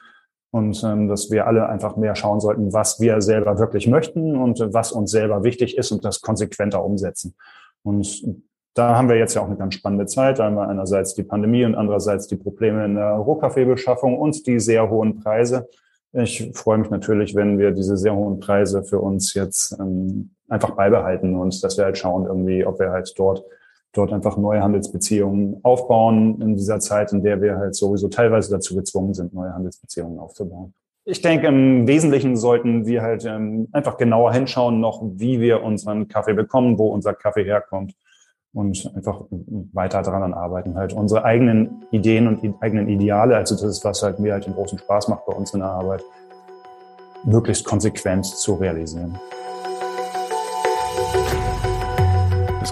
und 0.51 0.83
ähm, 0.85 1.09
dass 1.09 1.31
wir 1.31 1.47
alle 1.47 1.69
einfach 1.69 1.97
mehr 1.97 2.15
schauen 2.15 2.41
sollten, 2.41 2.73
was 2.73 3.01
wir 3.01 3.21
selber 3.21 3.59
wirklich 3.59 3.87
möchten 3.87 4.37
und 4.37 4.61
äh, 4.61 4.73
was 4.73 4.93
uns 4.93 5.11
selber 5.11 5.45
wichtig 5.45 5.79
ist 5.79 5.93
und 5.93 6.05
das 6.05 6.21
konsequenter 6.21 6.85
umsetzen. 6.85 7.35
Und 7.83 8.45
da 8.75 8.97
haben 8.97 9.09
wir 9.09 9.17
jetzt 9.17 9.35
ja 9.35 9.43
auch 9.43 9.47
eine 9.47 9.57
ganz 9.57 9.75
spannende 9.75 10.07
Zeit. 10.07 10.39
Wir 10.39 10.45
einerseits 10.45 11.15
die 11.15 11.23
Pandemie 11.23 11.65
und 11.65 11.75
andererseits 11.75 12.27
die 12.27 12.37
Probleme 12.37 12.85
in 12.85 12.95
der 12.95 13.13
Rohkaffeebeschaffung 13.13 14.19
und 14.19 14.47
die 14.47 14.61
sehr 14.61 14.91
hohen 14.91 15.21
Preise. 15.21 15.69
Ich 16.13 16.51
freue 16.55 16.79
mich 16.79 16.91
natürlich, 16.91 17.35
wenn 17.37 17.59
wir 17.59 17.71
diese 17.71 17.97
sehr 17.97 18.15
hohen 18.15 18.41
Preise 18.41 18.83
für 18.83 18.99
uns 18.99 19.35
jetzt 19.35 19.79
ähm, 19.79 20.31
einfach 20.49 20.71
beibehalten 20.71 21.37
und 21.37 21.63
dass 21.63 21.79
wir 21.79 21.85
halt 21.85 21.99
schauen 21.99 22.27
irgendwie, 22.27 22.67
ob 22.67 22.81
wir 22.81 22.91
halt 22.91 23.13
dort 23.17 23.45
dort 23.93 24.13
einfach 24.13 24.37
neue 24.37 24.63
Handelsbeziehungen 24.63 25.61
aufbauen 25.63 26.41
in 26.41 26.57
dieser 26.57 26.79
Zeit, 26.81 27.13
in 27.13 27.23
der 27.23 27.43
wir 27.43 27.57
halt 27.57 27.75
sowieso 27.75 28.09
teilweise 28.09 28.51
dazu 28.51 28.77
gezwungen 28.77 29.15
sind, 29.15 29.35
neue 29.35 29.53
Handelsbeziehungen 29.53 30.19
aufzubauen. 30.19 30.75
Ich 31.05 31.23
denke, 31.23 31.49
im 31.49 31.87
Wesentlichen 31.89 32.37
sollten 32.37 32.87
wir 32.87 33.03
halt 33.03 33.25
ähm, 33.25 33.69
einfach 33.73 33.97
genauer 33.97 34.33
hinschauen 34.33 34.81
noch, 34.81 35.03
wie 35.03 35.41
wir 35.41 35.63
unseren 35.63 36.09
Kaffee 36.09 36.35
bekommen, 36.35 36.79
wo 36.79 36.89
unser 36.89 37.15
Kaffee 37.15 37.45
herkommt 37.45 37.95
und 38.53 38.91
einfach 38.95 39.25
weiter 39.73 40.03
daran 40.03 40.35
arbeiten, 40.35 40.77
halt 40.77 40.93
unsere 40.93 41.25
eigenen 41.25 41.85
Ideen 41.91 42.27
und 42.27 42.63
eigenen 42.63 42.89
Ideale, 42.89 43.37
also 43.37 43.55
das 43.55 43.65
ist, 43.65 43.85
was 43.85 44.03
halt 44.03 44.19
mir 44.19 44.35
halt 44.35 44.47
den 44.47 44.55
großen 44.55 44.79
Spaß 44.79 45.09
macht 45.09 45.25
bei 45.27 45.33
uns 45.33 45.55
in 45.55 45.61
der 45.61 45.69
Arbeit, 45.69 46.03
möglichst 47.25 47.65
konsequent 47.65 48.27
zu 48.27 48.55
realisieren. 48.55 49.19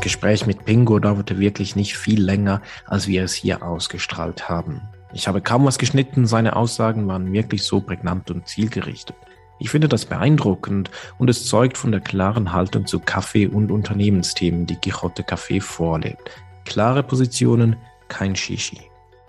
Gespräch 0.09 0.47
mit 0.47 0.64
Pingo 0.64 0.99
dauerte 0.99 1.38
wirklich 1.38 1.77
nicht 1.77 1.99
viel 1.99 2.23
länger, 2.23 2.62
als 2.87 3.09
wir 3.09 3.25
es 3.25 3.35
hier 3.35 3.62
ausgestrahlt 3.62 4.49
haben. 4.49 4.81
Ich 5.12 5.29
habe 5.29 5.42
kaum 5.42 5.66
was 5.66 5.77
geschnitten, 5.77 6.27
seine 6.27 6.57
Aussagen 6.57 7.07
waren 7.09 7.31
wirklich 7.31 7.64
so 7.64 7.83
prägnant 7.83 8.31
und 8.31 8.49
zielgerichtet. 8.49 9.14
Ich 9.59 9.68
finde 9.68 9.87
das 9.87 10.07
beeindruckend 10.07 10.90
und 11.18 11.29
es 11.29 11.47
zeugt 11.47 11.77
von 11.77 11.92
der 11.92 12.01
klaren 12.01 12.55
Haltung 12.55 12.87
zu 12.87 13.01
Kaffee- 13.01 13.49
und 13.49 13.71
Unternehmensthemen, 13.71 14.64
die 14.64 14.77
Quixote 14.77 15.25
Café 15.25 15.61
vorlebt. 15.61 16.31
Klare 16.64 17.03
Positionen, 17.03 17.77
kein 18.09 18.35
Shishi. 18.35 18.81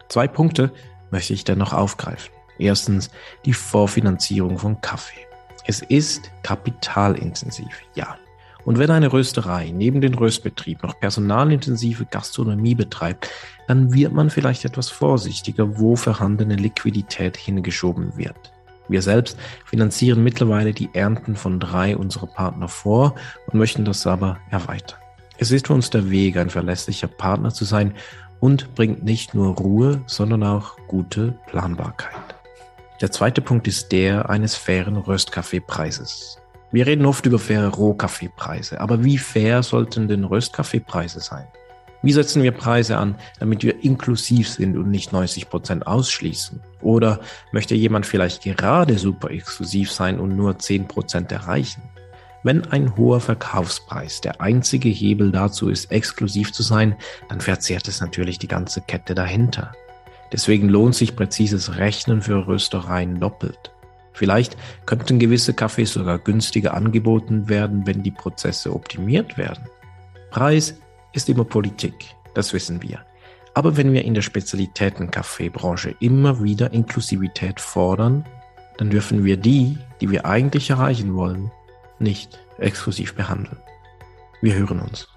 Zwei 0.08 0.30
Punkte 0.30 0.72
möchte 1.12 1.34
ich 1.34 1.44
dennoch 1.44 1.74
aufgreifen. 1.74 2.32
Erstens 2.58 3.12
die 3.44 3.54
Vorfinanzierung 3.54 4.58
von 4.58 4.80
Kaffee. 4.80 5.28
Es 5.66 5.82
ist 5.82 6.32
kapitalintensiv, 6.42 7.82
ja. 7.96 8.16
Und 8.70 8.78
wenn 8.78 8.92
eine 8.92 9.12
Rösterei 9.12 9.72
neben 9.76 10.00
dem 10.00 10.14
Röstbetrieb 10.14 10.84
noch 10.84 11.00
personalintensive 11.00 12.06
Gastronomie 12.06 12.76
betreibt, 12.76 13.28
dann 13.68 13.96
wird 13.96 14.14
man 14.14 14.30
vielleicht 14.30 14.64
etwas 14.64 14.90
vorsichtiger, 14.90 15.80
wo 15.80 15.96
vorhandene 15.96 16.56
Liquidität 16.56 17.36
hingeschoben 17.36 18.16
wird. 18.16 18.54
Wir 18.88 19.02
selbst 19.02 19.40
finanzieren 19.66 20.24
mittlerweile 20.24 20.72
die 20.72 20.92
Ernten 20.94 21.36
von 21.36 21.60
drei 21.60 21.98
unserer 21.98 22.28
Partner 22.28 22.68
vor 22.68 23.16
und 23.48 23.58
möchten 23.58 23.86
das 23.86 24.06
aber 24.06 24.38
erweitern. 24.52 25.00
Es 25.40 25.50
ist 25.50 25.66
für 25.66 25.74
uns 25.74 25.90
der 25.90 26.12
Weg, 26.12 26.38
ein 26.38 26.52
verlässlicher 26.52 27.08
Partner 27.08 27.52
zu 27.52 27.66
sein 27.66 27.96
und 28.40 28.76
bringt 28.76 29.04
nicht 29.04 29.34
nur 29.34 29.56
Ruhe, 29.56 30.04
sondern 30.06 30.44
auch 30.44 30.78
gute 30.86 31.34
Planbarkeit. 31.48 32.36
Der 33.02 33.12
zweite 33.12 33.42
Punkt 33.42 33.68
ist 33.68 33.92
der 33.92 34.30
eines 34.30 34.56
fairen 34.56 34.96
Röstkaffeepreises. 34.96 36.40
Wir 36.72 36.86
reden 36.86 37.08
oft 37.08 37.26
über 37.26 37.40
faire 37.40 37.70
Rohkaffeepreise, 37.70 38.80
aber 38.80 39.04
wie 39.04 39.18
fair 39.18 39.64
sollten 39.64 40.08
denn 40.08 40.24
Röstkaffeepreise 40.24 41.20
sein? 41.20 41.48
Wie 42.02 42.14
setzen 42.14 42.44
wir 42.44 42.52
Preise 42.52 42.98
an, 42.98 43.16
damit 43.40 43.64
wir 43.64 43.84
inklusiv 43.84 44.48
sind 44.48 44.78
und 44.78 44.90
nicht 44.90 45.12
90 45.12 45.50
Prozent 45.50 45.88
ausschließen? 45.88 46.62
Oder 46.82 47.20
möchte 47.52 47.76
jemand 47.76 48.06
vielleicht 48.06 48.44
gerade 48.44 48.98
super 49.00 49.32
exklusiv 49.32 49.92
sein 49.92 50.20
und 50.20 50.36
nur 50.36 50.60
10 50.60 50.88
Prozent 50.88 51.32
erreichen? 51.32 51.82
Wenn 52.44 52.64
ein 52.72 52.96
hoher 52.96 53.20
Verkaufspreis 53.20 54.22
der 54.22 54.40
einzige 54.40 54.88
Hebel 54.88 55.32
dazu 55.32 55.70
ist, 55.70 55.92
exklusiv 55.92 56.54
zu 56.54 56.64
sein, 56.64 56.96
dann 57.28 57.42
verzehrt 57.42 57.88
es 57.90 58.00
natürlich 58.00 58.40
die 58.40 58.48
ganze 58.48 58.80
Kette 58.80 59.14
dahinter. 59.14 59.74
Deswegen 60.32 60.70
lohnt 60.70 60.96
sich 60.96 61.18
präzises 61.18 61.78
Rechnen 61.78 62.22
für 62.22 62.48
Röstereien 62.48 63.20
doppelt. 63.20 63.72
Vielleicht 64.20 64.58
könnten 64.86 65.18
gewisse 65.18 65.54
Kaffees 65.54 65.94
sogar 65.94 66.20
günstiger 66.20 66.74
angeboten 66.74 67.48
werden, 67.48 67.88
wenn 67.88 68.04
die 68.04 68.12
Prozesse 68.12 68.74
optimiert 68.76 69.38
werden. 69.38 69.64
Preis 70.30 70.78
ist 71.14 71.30
immer 71.30 71.46
Politik, 71.46 71.94
das 72.34 72.52
wissen 72.52 72.82
wir. 72.82 73.00
Aber 73.54 73.78
wenn 73.78 73.94
wir 73.94 74.04
in 74.04 74.14
der 74.14 74.22
Spezialitäten-Kaffeebranche 74.22 75.96
immer 76.02 76.44
wieder 76.44 76.74
Inklusivität 76.74 77.62
fordern, 77.62 78.26
dann 78.78 78.90
dürfen 78.90 79.24
wir 79.24 79.38
die, 79.38 79.78
die 80.02 80.12
wir 80.12 80.26
eigentlich 80.26 80.70
erreichen 80.70 81.16
wollen, 81.16 81.50
nicht 81.98 82.42
exklusiv 82.58 83.16
behandeln. 83.16 83.60
Wir 84.42 84.56
hören 84.56 84.82
uns. 84.82 85.08